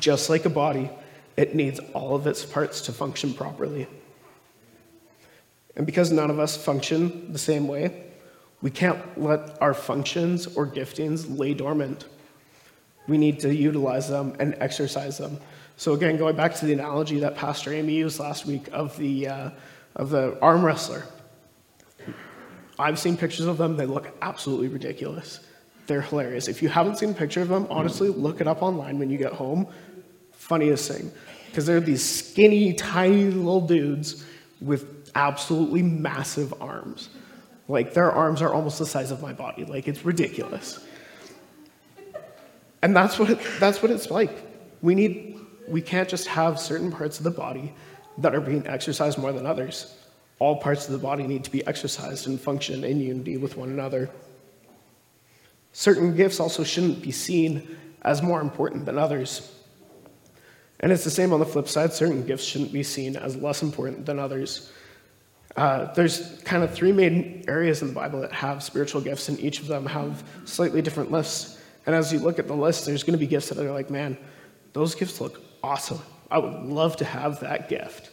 Just 0.00 0.28
like 0.28 0.46
a 0.46 0.50
body, 0.50 0.90
it 1.36 1.54
needs 1.54 1.78
all 1.94 2.16
of 2.16 2.26
its 2.26 2.44
parts 2.44 2.80
to 2.82 2.92
function 2.92 3.32
properly. 3.32 3.86
And 5.76 5.86
because 5.86 6.10
none 6.10 6.28
of 6.28 6.40
us 6.40 6.56
function 6.56 7.32
the 7.32 7.38
same 7.38 7.68
way, 7.68 8.07
we 8.60 8.70
can't 8.70 9.20
let 9.20 9.60
our 9.62 9.74
functions 9.74 10.46
or 10.56 10.66
giftings 10.66 11.38
lay 11.38 11.54
dormant. 11.54 12.06
We 13.06 13.18
need 13.18 13.40
to 13.40 13.54
utilize 13.54 14.08
them 14.08 14.36
and 14.40 14.54
exercise 14.58 15.18
them. 15.18 15.38
So 15.76 15.92
again, 15.92 16.16
going 16.16 16.36
back 16.36 16.54
to 16.56 16.66
the 16.66 16.72
analogy 16.72 17.20
that 17.20 17.36
Pastor 17.36 17.72
Amy 17.72 17.94
used 17.94 18.18
last 18.18 18.46
week 18.46 18.68
of 18.72 18.96
the, 18.98 19.28
uh, 19.28 19.50
of 19.94 20.10
the 20.10 20.38
arm 20.40 20.64
wrestler. 20.64 21.04
I've 22.78 22.98
seen 22.98 23.16
pictures 23.16 23.46
of 23.46 23.58
them, 23.58 23.76
they 23.76 23.86
look 23.86 24.12
absolutely 24.22 24.68
ridiculous. 24.68 25.40
They're 25.86 26.02
hilarious. 26.02 26.48
If 26.48 26.62
you 26.62 26.68
haven't 26.68 26.98
seen 26.98 27.10
a 27.10 27.14
picture 27.14 27.40
of 27.40 27.48
them, 27.48 27.66
honestly, 27.70 28.08
look 28.08 28.40
it 28.40 28.46
up 28.46 28.62
online 28.62 28.98
when 28.98 29.08
you 29.08 29.18
get 29.18 29.32
home. 29.32 29.66
Funniest 30.32 30.90
thing 30.90 31.10
because 31.46 31.66
they're 31.66 31.80
these 31.80 32.04
skinny, 32.04 32.74
tiny 32.74 33.24
little 33.24 33.66
dudes 33.66 34.24
with 34.60 35.10
absolutely 35.14 35.82
massive 35.82 36.54
arms. 36.60 37.08
Like, 37.68 37.92
their 37.92 38.10
arms 38.10 38.40
are 38.40 38.52
almost 38.52 38.78
the 38.78 38.86
size 38.86 39.10
of 39.10 39.20
my 39.20 39.32
body. 39.32 39.64
Like, 39.64 39.86
it's 39.86 40.04
ridiculous. 40.04 40.84
And 42.82 42.96
that's 42.96 43.18
what, 43.18 43.30
it, 43.30 43.38
that's 43.60 43.82
what 43.82 43.90
it's 43.90 44.10
like. 44.10 44.30
We 44.80 44.94
need, 44.94 45.38
we 45.68 45.82
can't 45.82 46.08
just 46.08 46.26
have 46.28 46.58
certain 46.58 46.90
parts 46.90 47.18
of 47.18 47.24
the 47.24 47.30
body 47.30 47.74
that 48.18 48.34
are 48.34 48.40
being 48.40 48.66
exercised 48.66 49.18
more 49.18 49.32
than 49.32 49.46
others. 49.46 49.94
All 50.38 50.56
parts 50.56 50.86
of 50.86 50.92
the 50.92 50.98
body 50.98 51.26
need 51.26 51.44
to 51.44 51.50
be 51.50 51.66
exercised 51.66 52.26
and 52.26 52.40
function 52.40 52.84
in 52.84 53.00
unity 53.00 53.36
with 53.36 53.56
one 53.56 53.68
another. 53.68 54.08
Certain 55.72 56.16
gifts 56.16 56.40
also 56.40 56.64
shouldn't 56.64 57.02
be 57.02 57.10
seen 57.10 57.76
as 58.02 58.22
more 58.22 58.40
important 58.40 58.86
than 58.86 58.98
others. 58.98 59.54
And 60.80 60.92
it's 60.92 61.04
the 61.04 61.10
same 61.10 61.32
on 61.32 61.40
the 61.40 61.46
flip 61.46 61.68
side. 61.68 61.92
Certain 61.92 62.24
gifts 62.24 62.44
shouldn't 62.44 62.72
be 62.72 62.82
seen 62.84 63.16
as 63.16 63.36
less 63.36 63.62
important 63.62 64.06
than 64.06 64.18
others. 64.18 64.72
Uh, 65.58 65.92
there's 65.94 66.40
kind 66.44 66.62
of 66.62 66.72
three 66.72 66.92
main 66.92 67.42
areas 67.48 67.82
in 67.82 67.88
the 67.88 67.94
Bible 67.94 68.20
that 68.20 68.30
have 68.30 68.62
spiritual 68.62 69.00
gifts, 69.00 69.28
and 69.28 69.40
each 69.40 69.58
of 69.58 69.66
them 69.66 69.84
have 69.86 70.22
slightly 70.44 70.80
different 70.80 71.10
lists. 71.10 71.60
And 71.84 71.96
as 71.96 72.12
you 72.12 72.20
look 72.20 72.38
at 72.38 72.46
the 72.46 72.54
list, 72.54 72.86
there's 72.86 73.02
going 73.02 73.14
to 73.14 73.18
be 73.18 73.26
gifts 73.26 73.48
that 73.48 73.58
are 73.58 73.72
like, 73.72 73.90
man, 73.90 74.16
those 74.72 74.94
gifts 74.94 75.20
look 75.20 75.42
awesome. 75.60 75.98
I 76.30 76.38
would 76.38 76.62
love 76.62 76.96
to 76.98 77.04
have 77.04 77.40
that 77.40 77.68
gift. 77.68 78.12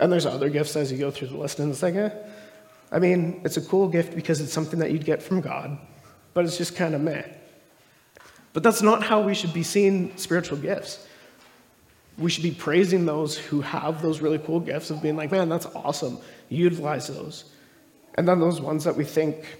And 0.00 0.10
there's 0.10 0.24
other 0.24 0.48
gifts 0.48 0.76
as 0.76 0.90
you 0.90 0.96
go 0.96 1.10
through 1.10 1.28
the 1.28 1.36
list, 1.36 1.58
and 1.58 1.70
it's 1.70 1.82
like, 1.82 1.94
eh. 1.94 2.08
I 2.90 2.98
mean, 2.98 3.42
it's 3.44 3.58
a 3.58 3.60
cool 3.60 3.88
gift 3.88 4.14
because 4.14 4.40
it's 4.40 4.54
something 4.54 4.78
that 4.78 4.90
you'd 4.90 5.04
get 5.04 5.22
from 5.22 5.42
God, 5.42 5.76
but 6.32 6.46
it's 6.46 6.56
just 6.56 6.74
kind 6.74 6.94
of 6.94 7.02
meh. 7.02 7.24
But 8.54 8.62
that's 8.62 8.80
not 8.80 9.02
how 9.02 9.20
we 9.20 9.34
should 9.34 9.52
be 9.52 9.62
seeing 9.62 10.16
spiritual 10.16 10.56
gifts 10.56 11.06
we 12.18 12.30
should 12.30 12.42
be 12.42 12.50
praising 12.50 13.06
those 13.06 13.38
who 13.38 13.60
have 13.60 14.02
those 14.02 14.20
really 14.20 14.38
cool 14.38 14.60
gifts 14.60 14.90
of 14.90 15.00
being 15.00 15.16
like, 15.16 15.30
man, 15.30 15.48
that's 15.48 15.66
awesome. 15.66 16.18
Utilize 16.48 17.06
those. 17.06 17.44
And 18.16 18.26
then 18.26 18.40
those 18.40 18.60
ones 18.60 18.84
that 18.84 18.96
we 18.96 19.04
think 19.04 19.58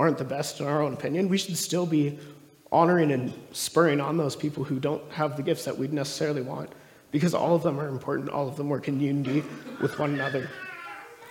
aren't 0.00 0.16
the 0.16 0.24
best 0.24 0.60
in 0.60 0.66
our 0.66 0.82
own 0.82 0.94
opinion, 0.94 1.28
we 1.28 1.36
should 1.36 1.56
still 1.56 1.86
be 1.86 2.18
honoring 2.72 3.12
and 3.12 3.32
spurring 3.52 4.00
on 4.00 4.16
those 4.16 4.34
people 4.34 4.64
who 4.64 4.80
don't 4.80 5.02
have 5.12 5.36
the 5.36 5.42
gifts 5.42 5.66
that 5.66 5.76
we'd 5.76 5.92
necessarily 5.92 6.40
want 6.40 6.70
because 7.10 7.34
all 7.34 7.54
of 7.54 7.62
them 7.62 7.78
are 7.78 7.88
important. 7.88 8.30
All 8.30 8.48
of 8.48 8.56
them 8.56 8.70
work 8.70 8.88
in 8.88 8.98
unity 8.98 9.44
with 9.80 9.98
one 9.98 10.14
another. 10.14 10.48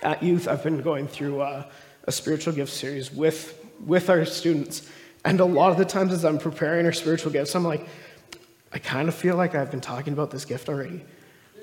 At 0.02 0.22
youth, 0.22 0.46
I've 0.46 0.62
been 0.62 0.80
going 0.80 1.08
through 1.08 1.42
a, 1.42 1.68
a 2.04 2.12
spiritual 2.12 2.54
gift 2.54 2.72
series 2.72 3.12
with, 3.12 3.66
with 3.84 4.08
our 4.08 4.24
students. 4.24 4.88
And 5.24 5.40
a 5.40 5.44
lot 5.44 5.72
of 5.72 5.78
the 5.78 5.84
times 5.84 6.12
as 6.12 6.24
I'm 6.24 6.38
preparing 6.38 6.86
our 6.86 6.92
spiritual 6.92 7.32
gifts, 7.32 7.54
I'm 7.56 7.64
like, 7.64 7.86
I 8.72 8.78
kind 8.78 9.08
of 9.08 9.14
feel 9.14 9.36
like 9.36 9.54
I've 9.54 9.70
been 9.70 9.80
talking 9.80 10.12
about 10.12 10.30
this 10.30 10.44
gift 10.44 10.68
already. 10.68 11.04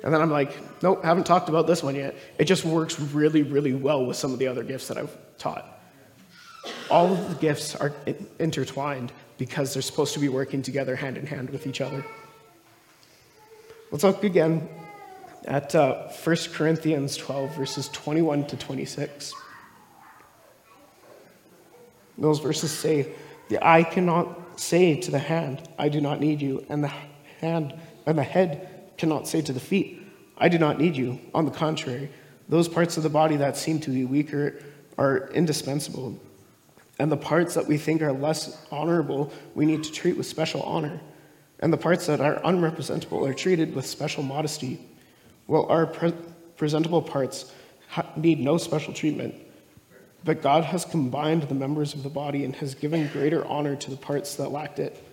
And 0.04 0.14
then 0.14 0.22
I'm 0.22 0.32
like, 0.32 0.56
nope, 0.82 1.04
haven't 1.04 1.26
talked 1.26 1.50
about 1.50 1.68
this 1.68 1.84
one 1.84 1.96
yet. 1.96 2.16
It 2.38 2.46
just 2.46 2.64
works 2.64 3.00
really, 3.00 3.44
really 3.44 3.74
well 3.74 4.06
with 4.06 4.16
some 4.16 4.32
of 4.32 4.40
the 4.40 4.48
other 4.48 4.64
gifts 4.64 4.88
that 4.88 4.98
I've 4.98 5.16
taught. 5.38 5.66
All 6.90 7.12
of 7.12 7.30
the 7.30 7.36
gifts 7.36 7.76
are 7.76 7.94
intertwined 8.40 9.12
because 9.38 9.74
they're 9.74 9.82
supposed 9.82 10.14
to 10.14 10.20
be 10.20 10.30
working 10.30 10.62
together 10.62 10.96
hand 10.96 11.18
in 11.18 11.26
hand 11.26 11.50
with 11.50 11.68
each 11.68 11.82
other. 11.82 12.06
Let's 13.92 14.04
look 14.04 14.24
again 14.24 14.70
at 15.46 15.74
uh, 15.74 16.10
1 16.10 16.38
Corinthians 16.54 17.18
12, 17.18 17.56
verses 17.56 17.90
21 17.90 18.48
to 18.48 18.58
26. 18.58 19.34
Those 22.18 22.40
verses 22.40 22.72
say, 22.72 23.14
The 23.50 23.68
eye 23.68 23.84
cannot 23.84 24.60
say 24.60 24.96
to 25.02 25.12
the 25.12 25.20
hand, 25.20 25.68
I 25.78 25.90
do 25.90 26.00
not 26.00 26.20
need 26.20 26.42
you, 26.42 26.66
and 26.70 26.84
the 26.84 26.92
hand 27.42 27.74
and 28.06 28.18
the 28.18 28.24
head 28.24 28.92
cannot 28.98 29.28
say 29.28 29.42
to 29.42 29.54
the 29.54 29.60
feet, 29.60 30.02
I 30.38 30.50
do 30.50 30.58
not 30.58 30.80
need 30.80 30.96
you. 30.96 31.20
On 31.34 31.46
the 31.46 31.52
contrary, 31.52 32.10
those 32.48 32.68
parts 32.68 32.98
of 32.98 33.04
the 33.04 33.10
body 33.10 33.36
that 33.38 33.58
seem 33.58 33.80
to 33.82 33.90
be 33.90 34.06
weaker 34.06 34.56
are 34.98 35.30
indispensable. 35.32 36.20
And 37.00 37.12
the 37.12 37.18
parts 37.18 37.56
that 37.56 37.66
we 37.66 37.78
think 37.78 38.02
are 38.02 38.12
less 38.12 38.66
honorable, 38.72 39.32
we 39.56 39.66
need 39.66 39.84
to 39.84 39.92
treat 39.92 40.18
with 40.18 40.26
special 40.26 40.62
honor. 40.64 41.00
And 41.60 41.74
the 41.74 41.78
parts 41.78 42.06
that 42.08 42.22
are 42.22 42.40
unrepresentable 42.42 43.28
are 43.28 43.34
treated 43.34 43.74
with 43.74 43.86
special 43.86 44.24
modesty. 44.24 44.80
Well, 45.48 45.66
our 45.68 45.88
pre- 45.88 46.14
presentable 46.58 47.02
parts 47.02 47.52
need 48.16 48.40
no 48.40 48.58
special 48.58 48.94
treatment 48.94 49.36
but 50.24 50.42
God 50.42 50.64
has 50.66 50.86
combined 50.86 51.44
the 51.44 51.56
members 51.56 51.94
of 51.94 52.04
the 52.04 52.10
body 52.10 52.44
and 52.44 52.56
has 52.58 52.76
given 52.76 53.08
greater 53.08 53.46
honor 53.46 53.76
to 53.76 53.90
the 53.90 53.98
parts 53.98 54.36
that 54.36 54.50
lacked 54.50 54.80
it, 54.80 55.04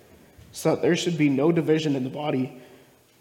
so 0.53 0.75
that 0.75 0.83
there 0.83 0.97
should 0.97 1.17
be 1.17 1.29
no 1.29 1.53
division 1.53 1.97
in 1.97 2.05
the 2.05 2.11
body, 2.11 2.61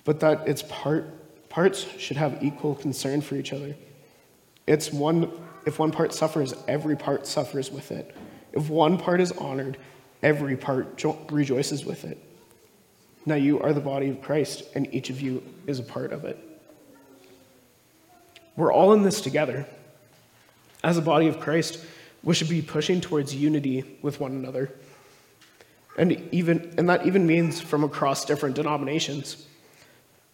but 0.04 0.19
that 0.21 0.48
its 0.48 0.63
part, 0.63 1.50
parts 1.50 1.86
should 1.98 2.17
have 2.17 2.43
equal 2.43 2.76
concern 2.76 3.21
for 3.21 3.36
each 3.36 3.54
other. 3.54 3.76
It's 4.67 4.91
one, 4.91 5.32
if 5.65 5.80
one 5.80 5.91
part 5.91 6.13
suffers, 6.13 6.54
every 6.67 6.95
part 6.95 7.28
suffers 7.28 7.71
with 7.71 7.91
it. 7.91 8.15
If 8.54 8.69
one 8.69 8.98
part 8.98 9.21
is 9.21 9.32
honored, 9.34 9.78
every 10.24 10.58
part 10.58 10.98
jo- 10.98 11.19
rejoices 11.30 11.86
with 11.86 12.06
it. 12.06 12.17
Now 13.26 13.36
you 13.36 13.60
are 13.60 13.74
the 13.74 13.82
body 13.82 14.10
of 14.10 14.21
Christ, 14.21 14.63
and 14.76 14.91
each 14.93 15.10
of 15.10 15.19
you 15.21 15.43
is 15.67 15.80
a 15.80 15.84
part 15.84 16.13
of 16.13 16.26
it. 16.26 16.39
We're 18.56 18.71
all 18.71 18.93
in 18.93 19.04
this 19.04 19.19
together. 19.21 19.67
As 20.86 21.00
a 21.00 21.02
body 21.02 21.28
of 21.28 21.39
Christ, 21.39 21.84
we 22.21 22.36
should 22.36 22.48
be 22.48 22.62
pushing 22.62 23.02
towards 23.02 23.34
unity 23.34 23.98
with 24.04 24.19
one 24.19 24.34
another. 24.34 24.71
And, 25.98 26.12
even, 26.32 26.76
and 26.78 26.88
that 26.89 27.08
even 27.08 27.26
means 27.26 27.60
from 27.60 27.84
across 27.84 28.24
different 28.24 28.56
denominations. 28.56 29.48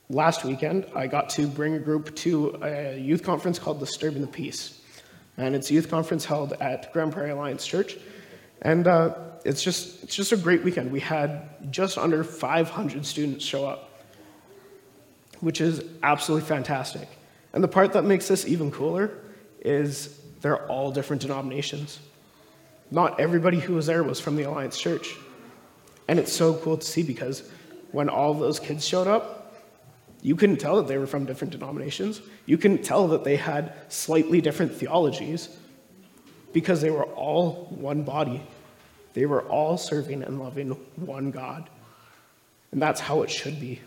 Last 0.10 0.44
weekend, 0.44 0.88
I 0.94 1.08
got 1.08 1.30
to 1.30 1.48
bring 1.48 1.76
a 1.76 1.80
group 1.80 2.14
to 2.18 2.60
a 2.62 3.00
youth 3.00 3.24
conference 3.24 3.60
called 3.60 3.80
Disturbing 3.80 4.20
the 4.20 4.28
Peace. 4.28 4.82
And 5.38 5.56
it's 5.56 5.72
a 5.72 5.74
youth 5.74 5.90
conference 5.90 6.26
held 6.26 6.52
at 6.60 6.92
Grande 6.92 7.14
Prairie 7.14 7.32
Alliance 7.32 7.66
Church. 7.66 7.96
And 8.62 8.88
uh, 8.88 9.16
it's, 9.46 9.64
just, 9.64 10.04
it's 10.04 10.18
just 10.18 10.34
a 10.34 10.38
great 10.38 10.66
weekend. 10.66 10.92
We 10.92 11.00
had 11.00 11.72
just 11.72 11.98
under 11.98 12.26
500 12.26 13.06
students 13.06 13.46
show 13.46 13.66
up, 13.66 13.90
which 15.40 15.62
is 15.62 15.82
absolutely 16.04 16.46
fantastic. 16.46 17.08
And 17.54 17.64
the 17.64 17.70
part 17.70 17.94
that 17.94 18.04
makes 18.04 18.28
this 18.28 18.46
even 18.46 18.70
cooler 18.70 19.12
is 19.64 20.20
they're 20.41 20.67
all 20.67 20.91
different 20.91 21.21
denominations. 21.21 21.99
Not 22.89 23.19
everybody 23.19 23.60
who 23.60 23.75
was 23.75 23.86
there 23.86 24.04
was 24.04 24.19
from 24.19 24.36
the 24.36 24.43
Alliance 24.43 24.77
Church. 24.77 25.15
And 26.08 26.19
it's 26.19 26.34
so 26.34 26.56
cool 26.56 26.77
to 26.77 26.86
see 26.86 27.04
because 27.04 27.49
when 27.91 28.10
all 28.10 28.34
those 28.34 28.60
kids 28.60 28.86
showed 28.86 29.08
up, 29.08 29.38
you 30.21 30.36
couldn't 30.36 30.58
tell 30.58 30.75
that 30.77 30.88
they 30.88 30.97
were 30.97 31.08
from 31.08 31.25
different 31.25 31.51
denominations. 31.51 32.21
You 32.45 32.58
couldn't 32.58 32.84
tell 32.84 33.08
that 33.10 33.23
they 33.23 33.38
had 33.38 33.73
slightly 33.89 34.41
different 34.41 34.73
theologies 34.73 35.58
because 36.54 36.82
they 36.82 36.91
were 36.91 37.06
all 37.06 37.67
one 37.69 38.04
body. 38.04 38.43
They 39.13 39.25
were 39.25 39.41
all 39.43 39.77
serving 39.77 40.23
and 40.23 40.39
loving 40.39 40.71
one 40.95 41.32
God. 41.32 41.69
And 42.71 42.82
that's 42.82 42.99
how 42.99 43.23
it 43.23 43.30
should 43.30 43.60
be. 43.60 43.82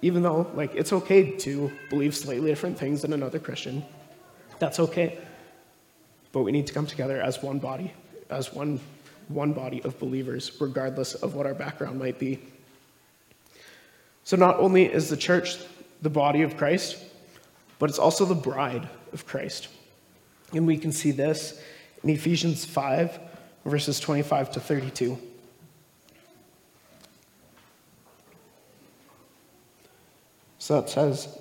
Even 0.00 0.22
though, 0.22 0.50
like, 0.54 0.74
it's 0.74 0.92
okay 0.92 1.32
to 1.38 1.72
believe 1.90 2.14
slightly 2.14 2.50
different 2.50 2.78
things 2.78 3.02
than 3.02 3.12
another 3.12 3.38
Christian, 3.38 3.84
that's 4.58 4.80
okay. 4.80 5.18
But 6.32 6.42
we 6.42 6.52
need 6.52 6.66
to 6.66 6.72
come 6.72 6.86
together 6.86 7.20
as 7.20 7.42
one 7.42 7.58
body, 7.58 7.92
as 8.30 8.52
one, 8.52 8.80
one 9.28 9.52
body 9.52 9.82
of 9.84 9.98
believers, 9.98 10.52
regardless 10.60 11.14
of 11.14 11.34
what 11.34 11.46
our 11.46 11.54
background 11.54 11.98
might 11.98 12.18
be. 12.18 12.40
So, 14.24 14.36
not 14.36 14.58
only 14.58 14.84
is 14.84 15.08
the 15.08 15.16
church 15.16 15.56
the 16.02 16.10
body 16.10 16.42
of 16.42 16.56
Christ, 16.56 17.02
but 17.78 17.88
it's 17.90 17.98
also 17.98 18.24
the 18.24 18.34
bride 18.34 18.88
of 19.12 19.26
Christ. 19.26 19.68
And 20.52 20.66
we 20.66 20.78
can 20.78 20.92
see 20.92 21.10
this 21.10 21.60
in 22.02 22.10
Ephesians 22.10 22.64
5, 22.64 23.18
verses 23.64 24.00
25 24.00 24.52
to 24.52 24.60
32. 24.60 25.18
So 30.58 30.78
it 30.78 30.90
says, 30.90 31.38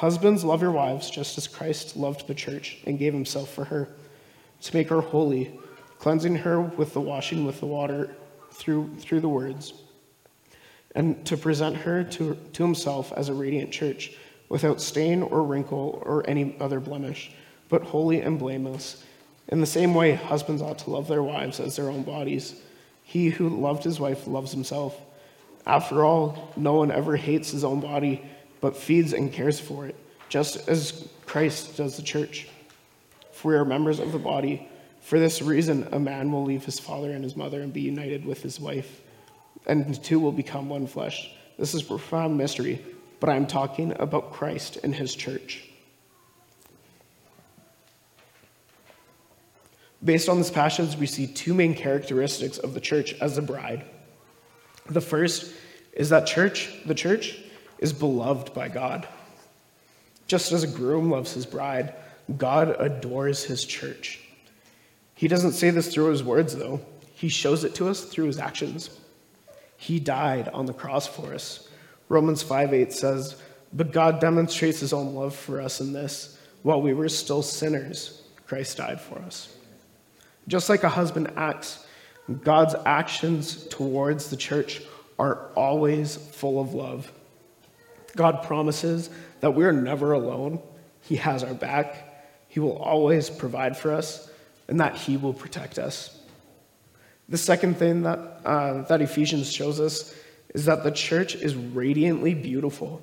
Husbands, 0.00 0.44
love 0.44 0.62
your 0.62 0.70
wives 0.70 1.10
just 1.10 1.36
as 1.36 1.46
Christ 1.46 1.94
loved 1.94 2.26
the 2.26 2.34
church 2.34 2.78
and 2.86 2.98
gave 2.98 3.12
himself 3.12 3.52
for 3.52 3.64
her, 3.64 3.86
to 4.62 4.74
make 4.74 4.88
her 4.88 5.02
holy, 5.02 5.60
cleansing 5.98 6.36
her 6.36 6.58
with 6.58 6.94
the 6.94 7.00
washing 7.02 7.44
with 7.44 7.60
the 7.60 7.66
water 7.66 8.16
through, 8.50 8.88
through 8.96 9.20
the 9.20 9.28
words, 9.28 9.74
and 10.94 11.22
to 11.26 11.36
present 11.36 11.76
her 11.76 12.02
to, 12.02 12.34
to 12.54 12.62
himself 12.62 13.12
as 13.12 13.28
a 13.28 13.34
radiant 13.34 13.72
church, 13.72 14.14
without 14.48 14.80
stain 14.80 15.22
or 15.22 15.42
wrinkle 15.42 16.02
or 16.06 16.26
any 16.26 16.56
other 16.60 16.80
blemish, 16.80 17.32
but 17.68 17.82
holy 17.82 18.22
and 18.22 18.38
blameless. 18.38 19.04
In 19.48 19.60
the 19.60 19.66
same 19.66 19.92
way, 19.92 20.14
husbands 20.14 20.62
ought 20.62 20.78
to 20.78 20.90
love 20.90 21.08
their 21.08 21.22
wives 21.22 21.60
as 21.60 21.76
their 21.76 21.90
own 21.90 22.04
bodies. 22.04 22.62
He 23.02 23.28
who 23.28 23.50
loved 23.50 23.84
his 23.84 24.00
wife 24.00 24.26
loves 24.26 24.50
himself. 24.50 24.98
After 25.66 26.06
all, 26.06 26.54
no 26.56 26.72
one 26.72 26.90
ever 26.90 27.16
hates 27.16 27.50
his 27.50 27.64
own 27.64 27.80
body 27.80 28.24
but 28.60 28.76
feeds 28.76 29.12
and 29.12 29.32
cares 29.32 29.58
for 29.58 29.86
it, 29.86 29.96
just 30.28 30.68
as 30.68 31.08
Christ 31.26 31.76
does 31.76 31.96
the 31.96 32.02
church. 32.02 32.48
For 33.32 33.52
we 33.52 33.54
are 33.56 33.64
members 33.64 33.98
of 33.98 34.12
the 34.12 34.18
body. 34.18 34.68
For 35.00 35.18
this 35.18 35.40
reason, 35.40 35.88
a 35.92 35.98
man 35.98 36.30
will 36.30 36.44
leave 36.44 36.64
his 36.64 36.78
father 36.78 37.10
and 37.10 37.24
his 37.24 37.36
mother 37.36 37.62
and 37.62 37.72
be 37.72 37.80
united 37.80 38.24
with 38.24 38.42
his 38.42 38.60
wife, 38.60 39.00
and 39.66 39.94
the 39.94 39.98
two 39.98 40.20
will 40.20 40.32
become 40.32 40.68
one 40.68 40.86
flesh. 40.86 41.30
This 41.58 41.74
is 41.74 41.82
profound 41.82 42.36
mystery, 42.36 42.84
but 43.18 43.30
I 43.30 43.36
am 43.36 43.46
talking 43.46 43.94
about 43.98 44.32
Christ 44.32 44.78
and 44.82 44.94
his 44.94 45.14
church. 45.14 45.66
Based 50.02 50.28
on 50.30 50.38
this 50.38 50.50
passage, 50.50 50.96
we 50.96 51.06
see 51.06 51.26
two 51.26 51.52
main 51.52 51.74
characteristics 51.74 52.56
of 52.56 52.72
the 52.72 52.80
church 52.80 53.14
as 53.20 53.36
a 53.36 53.42
bride. 53.42 53.84
The 54.86 55.00
first 55.00 55.52
is 55.92 56.08
that 56.08 56.26
church, 56.26 56.70
the 56.86 56.94
church, 56.94 57.38
is 57.80 57.92
beloved 57.92 58.54
by 58.54 58.68
God. 58.68 59.08
Just 60.28 60.52
as 60.52 60.62
a 60.62 60.68
groom 60.68 61.10
loves 61.10 61.32
his 61.32 61.44
bride, 61.44 61.92
God 62.38 62.76
adores 62.78 63.42
his 63.42 63.64
church. 63.64 64.20
He 65.16 65.26
doesn't 65.26 65.52
say 65.52 65.70
this 65.70 65.92
through 65.92 66.10
his 66.10 66.22
words, 66.22 66.54
though. 66.54 66.80
He 67.14 67.28
shows 67.28 67.64
it 67.64 67.74
to 67.74 67.88
us 67.88 68.04
through 68.04 68.26
his 68.26 68.38
actions. 68.38 68.90
He 69.76 69.98
died 69.98 70.48
on 70.50 70.66
the 70.66 70.72
cross 70.72 71.08
for 71.08 71.34
us. 71.34 71.68
Romans 72.08 72.42
5 72.42 72.72
8 72.72 72.92
says, 72.92 73.42
But 73.72 73.92
God 73.92 74.20
demonstrates 74.20 74.78
his 74.78 74.92
own 74.92 75.14
love 75.14 75.34
for 75.34 75.60
us 75.60 75.80
in 75.80 75.92
this 75.92 76.38
while 76.62 76.82
we 76.82 76.92
were 76.92 77.08
still 77.08 77.42
sinners, 77.42 78.22
Christ 78.46 78.76
died 78.76 79.00
for 79.00 79.18
us. 79.20 79.54
Just 80.48 80.68
like 80.68 80.84
a 80.84 80.88
husband 80.88 81.32
acts, 81.36 81.86
God's 82.42 82.74
actions 82.84 83.66
towards 83.68 84.30
the 84.30 84.36
church 84.36 84.82
are 85.18 85.48
always 85.54 86.16
full 86.16 86.60
of 86.60 86.74
love. 86.74 87.10
God 88.16 88.42
promises 88.42 89.10
that 89.40 89.52
we're 89.52 89.72
never 89.72 90.12
alone. 90.12 90.60
He 91.02 91.16
has 91.16 91.42
our 91.42 91.54
back. 91.54 92.06
He 92.48 92.60
will 92.60 92.76
always 92.76 93.30
provide 93.30 93.76
for 93.76 93.92
us, 93.92 94.28
and 94.68 94.80
that 94.80 94.96
He 94.96 95.16
will 95.16 95.32
protect 95.32 95.78
us. 95.78 96.16
The 97.28 97.38
second 97.38 97.76
thing 97.76 98.02
that, 98.02 98.18
uh, 98.44 98.82
that 98.82 99.00
Ephesians 99.00 99.52
shows 99.52 99.78
us 99.80 100.14
is 100.52 100.64
that 100.64 100.82
the 100.82 100.90
church 100.90 101.36
is 101.36 101.54
radiantly 101.54 102.34
beautiful. 102.34 103.00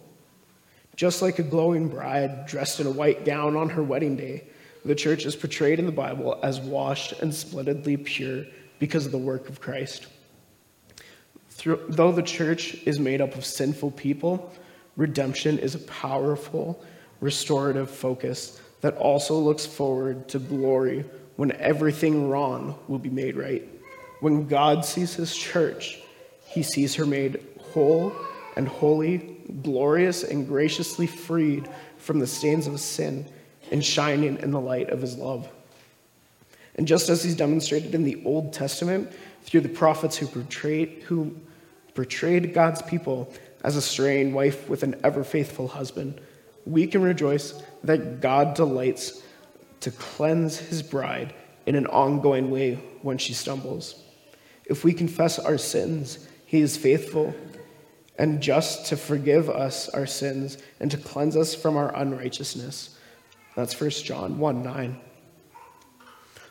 Just 0.97 1.21
like 1.21 1.39
a 1.39 1.43
glowing 1.43 1.87
bride 1.87 2.45
dressed 2.45 2.79
in 2.79 2.87
a 2.87 2.91
white 2.91 3.23
gown 3.23 3.55
on 3.55 3.69
her 3.69 3.83
wedding 3.83 4.17
day, 4.17 4.47
the 4.83 4.95
church 4.95 5.25
is 5.25 5.35
portrayed 5.35 5.79
in 5.79 5.85
the 5.85 5.91
Bible 5.91 6.39
as 6.43 6.59
washed 6.59 7.13
and 7.21 7.33
splendidly 7.33 7.97
pure 7.97 8.45
because 8.79 9.05
of 9.05 9.11
the 9.11 9.17
work 9.17 9.47
of 9.47 9.61
Christ. 9.61 10.07
Through, 11.49 11.85
though 11.89 12.11
the 12.11 12.21
church 12.21 12.75
is 12.85 12.99
made 12.99 13.21
up 13.21 13.35
of 13.35 13.45
sinful 13.45 13.91
people, 13.91 14.51
redemption 14.97 15.59
is 15.59 15.75
a 15.75 15.79
powerful, 15.79 16.83
restorative 17.21 17.89
focus 17.89 18.59
that 18.81 18.97
also 18.97 19.37
looks 19.37 19.65
forward 19.65 20.27
to 20.29 20.39
glory 20.39 21.05
when 21.37 21.51
everything 21.53 22.29
wrong 22.29 22.77
will 22.87 22.99
be 22.99 23.09
made 23.09 23.37
right. 23.37 23.67
When 24.19 24.47
God 24.47 24.83
sees 24.83 25.13
his 25.13 25.35
church, 25.35 25.99
he 26.45 26.63
sees 26.63 26.95
her 26.95 27.05
made 27.05 27.39
whole 27.59 28.11
and 28.55 28.67
holy, 28.67 29.37
glorious 29.61 30.23
and 30.23 30.47
graciously 30.47 31.07
freed 31.07 31.69
from 31.97 32.19
the 32.19 32.27
stains 32.27 32.67
of 32.67 32.79
sin 32.79 33.25
and 33.71 33.83
shining 33.83 34.37
in 34.37 34.51
the 34.51 34.59
light 34.59 34.89
of 34.89 35.01
his 35.01 35.15
love. 35.15 35.47
And 36.75 36.87
just 36.87 37.09
as 37.09 37.23
he's 37.23 37.35
demonstrated 37.35 37.93
in 37.93 38.03
the 38.03 38.21
Old 38.25 38.53
Testament 38.53 39.11
through 39.43 39.61
the 39.61 39.69
prophets 39.69 40.17
who 40.17 40.27
portrayed, 40.27 41.03
who 41.03 41.35
portrayed 41.93 42.53
God's 42.53 42.81
people 42.83 43.31
as 43.63 43.75
a 43.75 43.81
straying 43.81 44.33
wife 44.33 44.69
with 44.69 44.83
an 44.83 44.99
ever 45.03 45.23
faithful 45.23 45.67
husband, 45.67 46.21
we 46.65 46.87
can 46.87 47.01
rejoice 47.01 47.61
that 47.83 48.21
God 48.21 48.53
delights 48.53 49.23
to 49.81 49.91
cleanse 49.91 50.57
his 50.57 50.81
bride 50.83 51.33
in 51.65 51.75
an 51.75 51.87
ongoing 51.87 52.49
way 52.51 52.75
when 53.01 53.17
she 53.17 53.33
stumbles. 53.33 54.03
If 54.65 54.83
we 54.83 54.93
confess 54.93 55.39
our 55.39 55.57
sins, 55.57 56.27
he 56.45 56.61
is 56.61 56.77
faithful 56.77 57.33
and 58.17 58.41
just 58.41 58.87
to 58.87 58.97
forgive 58.97 59.49
us 59.49 59.89
our 59.89 60.07
sins 60.07 60.57
and 60.79 60.89
to 60.91 60.97
cleanse 60.97 61.37
us 61.37 61.53
from 61.53 61.77
our 61.77 61.95
unrighteousness. 61.95 62.97
That's 63.55 63.79
1 63.79 63.89
John 63.89 64.39
1 64.39 64.63
9. 64.63 64.99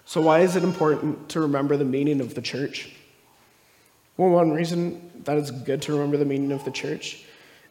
So, 0.05 0.21
why 0.21 0.41
is 0.41 0.55
it 0.55 0.63
important 0.63 1.29
to 1.31 1.41
remember 1.41 1.77
the 1.77 1.85
meaning 1.85 2.21
of 2.21 2.35
the 2.35 2.43
church? 2.43 2.93
Well, 4.17 4.31
one 4.31 4.51
reason 4.51 5.11
that 5.25 5.37
it's 5.37 5.51
good 5.51 5.83
to 5.83 5.93
remember 5.93 6.17
the 6.17 6.25
meaning 6.25 6.53
of 6.53 6.65
the 6.65 6.71
church 6.71 7.25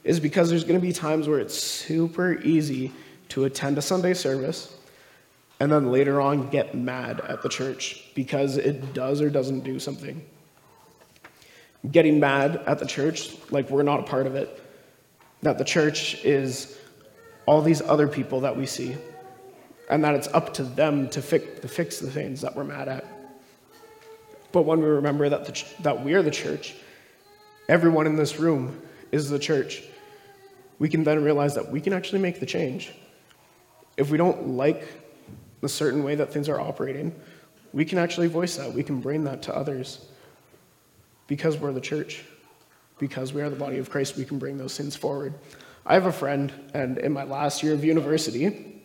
is 0.04 0.20
because 0.20 0.50
there's 0.50 0.64
going 0.64 0.80
to 0.80 0.86
be 0.86 0.94
times 0.94 1.28
where 1.28 1.40
it's 1.40 1.58
super 1.58 2.40
easy 2.42 2.92
to 3.30 3.46
attend 3.46 3.78
a 3.78 3.82
Sunday 3.82 4.14
service 4.14 4.76
and 5.60 5.72
then 5.72 5.92
later 5.92 6.22
on 6.22 6.50
get 6.50 6.76
mad 6.76 7.22
at 7.22 7.42
the 7.42 7.50
church 7.50 8.12
because 8.14 8.58
it 8.58 8.94
does 8.94 9.22
or 9.22 9.30
doesn't 9.30 9.62
do 9.62 9.80
something. 9.80 10.24
Getting 11.90 12.20
mad 12.20 12.58
at 12.68 12.78
the 12.78 12.86
church, 12.86 13.36
like 13.52 13.70
we're 13.70 13.84
not 13.84 14.02
a 14.02 14.04
part 14.04 14.28
of 14.28 14.36
it, 14.36 14.62
that 15.42 15.58
the 15.58 15.64
church 15.64 16.24
is 16.24 16.78
all 17.46 17.62
these 17.62 17.82
other 17.82 18.08
people 18.08 18.42
that 18.42 18.56
we 18.56 18.66
see, 18.66 18.96
and 19.90 20.04
that 20.04 20.16
it's 20.16 20.28
up 20.30 20.54
to 20.56 20.64
them 20.64 21.10
to 21.10 21.22
fix, 21.22 21.62
to 21.62 21.68
fix 21.68 22.00
the 22.00 22.10
things 22.10 22.42
that 22.42 22.56
we're 22.56 22.64
mad 22.64 22.88
at. 22.88 23.06
But 24.56 24.62
when 24.62 24.80
we 24.80 24.86
remember 24.86 25.28
that, 25.28 25.44
the, 25.44 25.66
that 25.82 26.02
we 26.02 26.14
are 26.14 26.22
the 26.22 26.32
church, 26.32 26.76
everyone 27.68 28.08
in 28.08 28.16
this 28.16 28.40
room 28.40 28.82
is 29.12 29.30
the 29.30 29.38
church, 29.38 29.84
we 30.80 30.88
can 30.88 31.04
then 31.04 31.22
realize 31.22 31.56
that 31.56 31.70
we 31.70 31.82
can 31.82 31.92
actually 31.92 32.20
make 32.20 32.40
the 32.40 32.46
change. 32.46 32.94
If 33.98 34.12
we 34.12 34.18
don't 34.18 34.52
like 34.52 34.88
the 35.60 35.68
certain 35.68 36.06
way 36.06 36.16
that 36.16 36.32
things 36.32 36.48
are 36.48 36.58
operating, 36.58 37.14
we 37.74 37.84
can 37.84 37.98
actually 37.98 38.28
voice 38.28 38.56
that. 38.56 38.72
We 38.72 38.82
can 38.82 39.02
bring 39.02 39.26
that 39.26 39.42
to 39.42 39.54
others. 39.54 40.06
Because 41.28 41.58
we're 41.58 41.74
the 41.74 41.82
church, 41.82 42.24
because 42.98 43.34
we 43.34 43.42
are 43.42 43.50
the 43.50 43.58
body 43.58 43.78
of 43.78 43.90
Christ, 43.90 44.16
we 44.16 44.24
can 44.24 44.40
bring 44.40 44.58
those 44.58 44.78
things 44.78 44.96
forward. 44.96 45.34
I 45.86 45.96
have 45.96 46.06
a 46.06 46.14
friend, 46.14 46.54
and 46.74 46.98
in 46.98 47.12
my 47.12 47.26
last 47.26 47.62
year 47.62 47.74
of 47.74 47.84
university, 47.84 48.82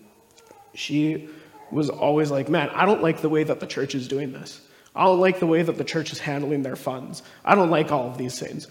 she 0.74 1.28
was 1.70 1.88
always 1.90 2.32
like, 2.32 2.48
Man, 2.48 2.70
I 2.70 2.86
don't 2.86 3.04
like 3.04 3.20
the 3.20 3.28
way 3.28 3.44
that 3.44 3.60
the 3.60 3.68
church 3.68 3.94
is 3.94 4.08
doing 4.08 4.32
this. 4.32 4.62
I 4.94 5.04
don't 5.04 5.20
like 5.20 5.38
the 5.38 5.46
way 5.46 5.62
that 5.62 5.78
the 5.78 5.84
church 5.84 6.12
is 6.12 6.18
handling 6.18 6.62
their 6.62 6.76
funds. 6.76 7.22
I 7.44 7.54
don't 7.54 7.70
like 7.70 7.92
all 7.92 8.08
of 8.10 8.18
these 8.18 8.38
things. 8.38 8.66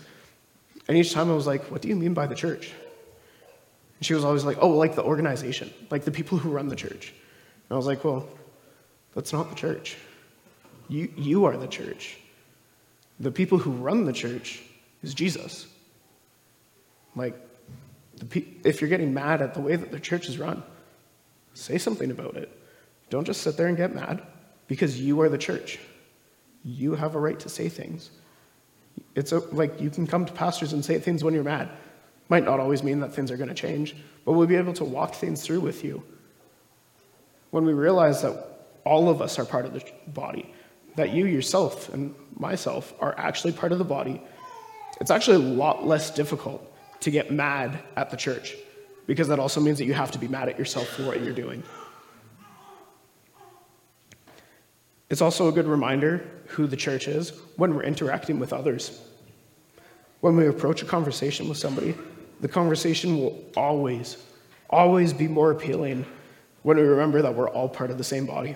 And 0.88 0.98
each 0.98 1.14
time 1.14 1.30
I 1.30 1.34
was 1.34 1.48
like, 1.48 1.72
What 1.72 1.82
do 1.82 1.88
you 1.88 1.96
mean 1.96 2.14
by 2.14 2.28
the 2.28 2.36
church? 2.36 2.72
And 3.98 4.06
she 4.06 4.14
was 4.14 4.26
always 4.26 4.44
like, 4.44 4.58
Oh, 4.60 4.70
like 4.70 4.96
the 4.96 5.04
organization, 5.04 5.72
like 5.90 6.04
the 6.04 6.12
people 6.12 6.38
who 6.38 6.50
run 6.50 6.68
the 6.68 6.76
church. 6.76 7.14
And 7.70 7.72
I 7.72 7.76
was 7.76 7.86
like, 7.86 8.04
Well, 8.04 8.28
that's 9.14 9.32
not 9.32 9.50
the 9.50 9.56
church. 9.56 9.98
You, 10.90 11.12
you 11.16 11.46
are 11.46 11.56
the 11.56 11.68
church. 11.68 12.18
The 13.20 13.32
people 13.32 13.58
who 13.58 13.72
run 13.72 14.06
the 14.06 14.14
church 14.14 14.62
is 15.04 15.14
Jesus. 15.14 15.68
Like, 17.16 17.36
pe- 18.30 18.46
if 18.64 18.82
you're 18.82 18.90
getting 18.90 19.14
mad 19.14 19.42
at 19.42 19.54
the 19.54 19.62
way 19.62 19.76
that 19.76 19.92
the 19.92 20.00
church 20.00 20.28
is 20.28 20.38
run, 20.38 20.64
say 21.54 21.78
something 21.78 22.12
about 22.12 22.36
it. 22.38 22.50
Don't 23.10 23.26
just 23.26 23.42
sit 23.42 23.58
there 23.58 23.68
and 23.68 23.78
get 23.78 23.94
mad 23.94 24.22
because 24.68 25.00
you 25.00 25.22
are 25.22 25.30
the 25.30 25.38
church. 25.38 25.80
You 26.70 26.96
have 26.96 27.16
a 27.16 27.20
right 27.20 27.40
to 27.40 27.50
say 27.50 27.68
things. 27.68 28.12
It's 29.16 29.32
a, 29.32 29.40
like 29.54 29.82
you 29.82 29.90
can 29.90 30.06
come 30.06 30.26
to 30.26 30.34
pastors 30.34 30.74
and 30.74 30.84
say 30.84 31.00
things 31.00 31.24
when 31.24 31.34
you're 31.34 31.44
mad. 31.44 31.70
Might 32.30 32.46
not 32.46 32.60
always 32.60 32.84
mean 32.84 33.00
that 33.00 33.14
things 33.14 33.32
are 33.32 33.38
going 33.38 33.50
to 33.50 33.56
change, 33.56 33.96
but 34.24 34.34
we'll 34.34 34.48
be 34.48 34.56
able 34.56 34.74
to 34.74 34.86
walk 34.86 35.16
things 35.16 35.42
through 35.42 35.62
with 35.62 35.84
you. 35.84 36.04
When 37.50 37.66
we 37.66 37.74
realize 37.74 38.22
that 38.22 38.68
all 38.86 39.10
of 39.10 39.22
us 39.22 39.40
are 39.40 39.46
part 39.46 39.66
of 39.66 39.74
the 39.74 39.84
body, 40.08 40.54
that 40.96 41.12
you 41.12 41.26
yourself 41.26 41.92
and 41.92 42.14
myself 42.38 42.94
are 43.00 43.18
actually 43.18 43.54
part 43.54 43.72
of 43.72 43.80
the 43.80 43.84
body, 43.84 44.22
it's 45.02 45.10
actually 45.10 45.38
a 45.38 45.48
lot 45.48 45.88
less 45.88 46.12
difficult 46.12 46.66
to 47.00 47.10
get 47.10 47.32
mad 47.32 47.80
at 47.96 48.12
the 48.12 48.18
church 48.18 48.56
because 49.08 49.28
that 49.30 49.40
also 49.40 49.60
means 49.60 49.80
that 49.80 49.86
you 49.86 49.94
have 49.94 50.12
to 50.12 50.20
be 50.20 50.28
mad 50.28 50.50
at 50.50 50.60
yourself 50.60 50.88
for 50.90 51.04
what 51.04 51.24
you're 51.24 51.34
doing. 51.34 51.64
It's 55.10 55.22
also 55.22 55.48
a 55.48 55.52
good 55.52 55.66
reminder 55.66 56.30
who 56.50 56.68
the 56.68 56.76
church 56.76 57.08
is 57.08 57.32
when 57.56 57.76
we're 57.76 57.84
interacting 57.84 58.40
with 58.40 58.54
others. 58.54 59.02
When 60.22 60.36
we 60.36 60.48
approach 60.48 60.82
a 60.82 60.86
conversation 60.86 61.48
with 61.48 61.58
somebody, 61.58 61.96
the 62.42 62.48
conversation 62.48 63.18
will 63.18 63.44
always, 63.56 64.18
always 64.70 65.14
be 65.14 65.28
more 65.28 65.52
appealing 65.52 66.06
when 66.64 66.78
we 66.78 66.84
remember 66.84 67.22
that 67.22 67.34
we're 67.34 67.50
all 67.50 67.70
part 67.70 67.92
of 67.92 67.98
the 67.98 68.04
same 68.04 68.26
body 68.26 68.56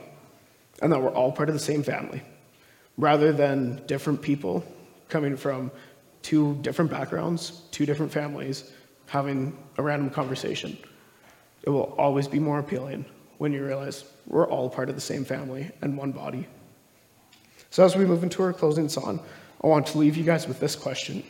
and 0.81 0.91
that 0.91 1.01
we're 1.01 1.13
all 1.13 1.31
part 1.31 1.49
of 1.49 1.55
the 1.55 1.59
same 1.59 1.83
family, 1.83 2.21
rather 2.97 3.31
than 3.31 3.85
different 3.85 4.21
people 4.21 4.65
coming 5.07 5.37
from 5.37 5.71
two 6.21 6.55
different 6.61 6.89
backgrounds, 6.89 7.61
two 7.71 7.85
different 7.85 8.11
families, 8.11 8.71
having 9.05 9.57
a 9.77 9.83
random 9.83 10.09
conversation. 10.09 10.77
It 11.61 11.69
will 11.69 11.93
always 11.97 12.27
be 12.27 12.39
more 12.39 12.59
appealing 12.59 13.05
when 13.37 13.53
you 13.53 13.63
realize 13.63 14.03
we're 14.25 14.47
all 14.47 14.69
part 14.69 14.89
of 14.89 14.95
the 14.95 15.01
same 15.01 15.23
family 15.23 15.69
and 15.81 15.97
one 15.97 16.11
body. 16.11 16.47
So, 17.73 17.83
as 17.83 17.95
we 17.95 18.05
move 18.05 18.21
into 18.21 18.43
our 18.43 18.53
closing 18.53 18.87
song, 18.87 19.19
I 19.63 19.65
want 19.65 19.87
to 19.87 19.97
leave 19.97 20.15
you 20.15 20.23
guys 20.23 20.47
with 20.47 20.59
this 20.59 20.75
question 20.75 21.23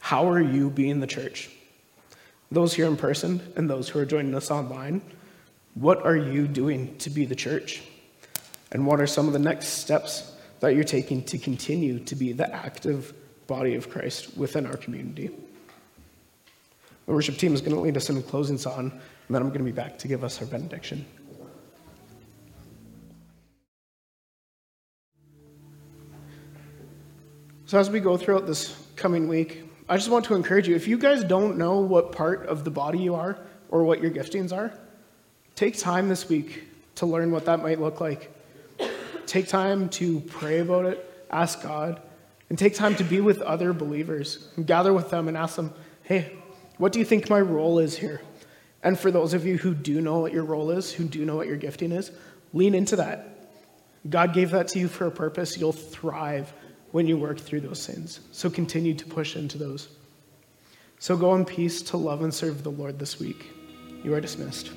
How 0.00 0.28
are 0.28 0.40
you 0.40 0.70
being 0.70 0.98
the 0.98 1.06
church? 1.06 1.50
Those 2.50 2.74
here 2.74 2.86
in 2.86 2.96
person 2.96 3.40
and 3.54 3.70
those 3.70 3.88
who 3.88 4.00
are 4.00 4.04
joining 4.04 4.34
us 4.34 4.50
online, 4.50 5.02
what 5.74 6.04
are 6.04 6.16
you 6.16 6.48
doing 6.48 6.98
to 6.98 7.10
be 7.10 7.26
the 7.26 7.36
church? 7.36 7.84
And 8.72 8.88
what 8.88 9.00
are 9.00 9.06
some 9.06 9.28
of 9.28 9.32
the 9.32 9.38
next 9.38 9.68
steps 9.68 10.34
that 10.58 10.74
you're 10.74 10.82
taking 10.82 11.22
to 11.26 11.38
continue 11.38 12.00
to 12.00 12.16
be 12.16 12.32
the 12.32 12.52
active 12.52 13.14
body 13.46 13.76
of 13.76 13.88
Christ 13.88 14.36
within 14.36 14.66
our 14.66 14.76
community? 14.76 15.30
The 17.06 17.12
worship 17.12 17.36
team 17.36 17.54
is 17.54 17.60
going 17.60 17.76
to 17.76 17.80
lead 17.80 17.96
us 17.96 18.10
in 18.10 18.16
a 18.16 18.22
closing 18.22 18.58
song, 18.58 18.90
and 18.90 19.00
then 19.30 19.42
I'm 19.42 19.50
going 19.50 19.58
to 19.58 19.64
be 19.64 19.70
back 19.70 19.96
to 19.98 20.08
give 20.08 20.24
us 20.24 20.40
our 20.40 20.46
benediction. 20.48 21.06
So, 27.66 27.78
as 27.78 27.88
we 27.88 27.98
go 27.98 28.18
throughout 28.18 28.46
this 28.46 28.76
coming 28.94 29.26
week, 29.26 29.64
I 29.88 29.96
just 29.96 30.10
want 30.10 30.26
to 30.26 30.34
encourage 30.34 30.68
you 30.68 30.76
if 30.76 30.86
you 30.86 30.98
guys 30.98 31.24
don't 31.24 31.56
know 31.56 31.80
what 31.80 32.12
part 32.12 32.44
of 32.46 32.62
the 32.62 32.70
body 32.70 32.98
you 32.98 33.14
are 33.14 33.38
or 33.70 33.84
what 33.84 34.02
your 34.02 34.10
giftings 34.10 34.52
are, 34.54 34.70
take 35.54 35.78
time 35.78 36.10
this 36.10 36.28
week 36.28 36.64
to 36.96 37.06
learn 37.06 37.30
what 37.30 37.46
that 37.46 37.62
might 37.62 37.80
look 37.80 38.02
like. 38.02 38.30
Take 39.24 39.48
time 39.48 39.88
to 39.90 40.20
pray 40.20 40.58
about 40.58 40.84
it, 40.84 41.26
ask 41.30 41.62
God, 41.62 42.02
and 42.50 42.58
take 42.58 42.74
time 42.74 42.96
to 42.96 43.04
be 43.04 43.22
with 43.22 43.40
other 43.40 43.72
believers. 43.72 44.48
Gather 44.66 44.92
with 44.92 45.08
them 45.08 45.26
and 45.26 45.36
ask 45.36 45.56
them, 45.56 45.72
hey, 46.02 46.36
what 46.76 46.92
do 46.92 46.98
you 46.98 47.04
think 47.06 47.30
my 47.30 47.40
role 47.40 47.78
is 47.78 47.96
here? 47.96 48.20
And 48.82 48.98
for 48.98 49.10
those 49.10 49.32
of 49.32 49.46
you 49.46 49.56
who 49.56 49.74
do 49.74 50.02
know 50.02 50.18
what 50.18 50.34
your 50.34 50.44
role 50.44 50.70
is, 50.70 50.92
who 50.92 51.04
do 51.04 51.24
know 51.24 51.36
what 51.36 51.46
your 51.46 51.56
gifting 51.56 51.92
is, 51.92 52.10
lean 52.52 52.74
into 52.74 52.96
that. 52.96 53.30
God 54.06 54.34
gave 54.34 54.50
that 54.50 54.68
to 54.68 54.78
you 54.78 54.88
for 54.88 55.06
a 55.06 55.10
purpose. 55.10 55.56
You'll 55.56 55.72
thrive 55.72 56.52
when 56.94 57.08
you 57.08 57.18
work 57.18 57.40
through 57.40 57.60
those 57.60 57.82
sins. 57.82 58.20
So 58.30 58.48
continue 58.48 58.94
to 58.94 59.04
push 59.04 59.34
into 59.34 59.58
those. 59.58 59.88
So 61.00 61.16
go 61.16 61.34
in 61.34 61.44
peace 61.44 61.82
to 61.82 61.96
love 61.96 62.22
and 62.22 62.32
serve 62.32 62.62
the 62.62 62.70
Lord 62.70 63.00
this 63.00 63.18
week. 63.18 63.50
You 64.04 64.14
are 64.14 64.20
dismissed. 64.20 64.70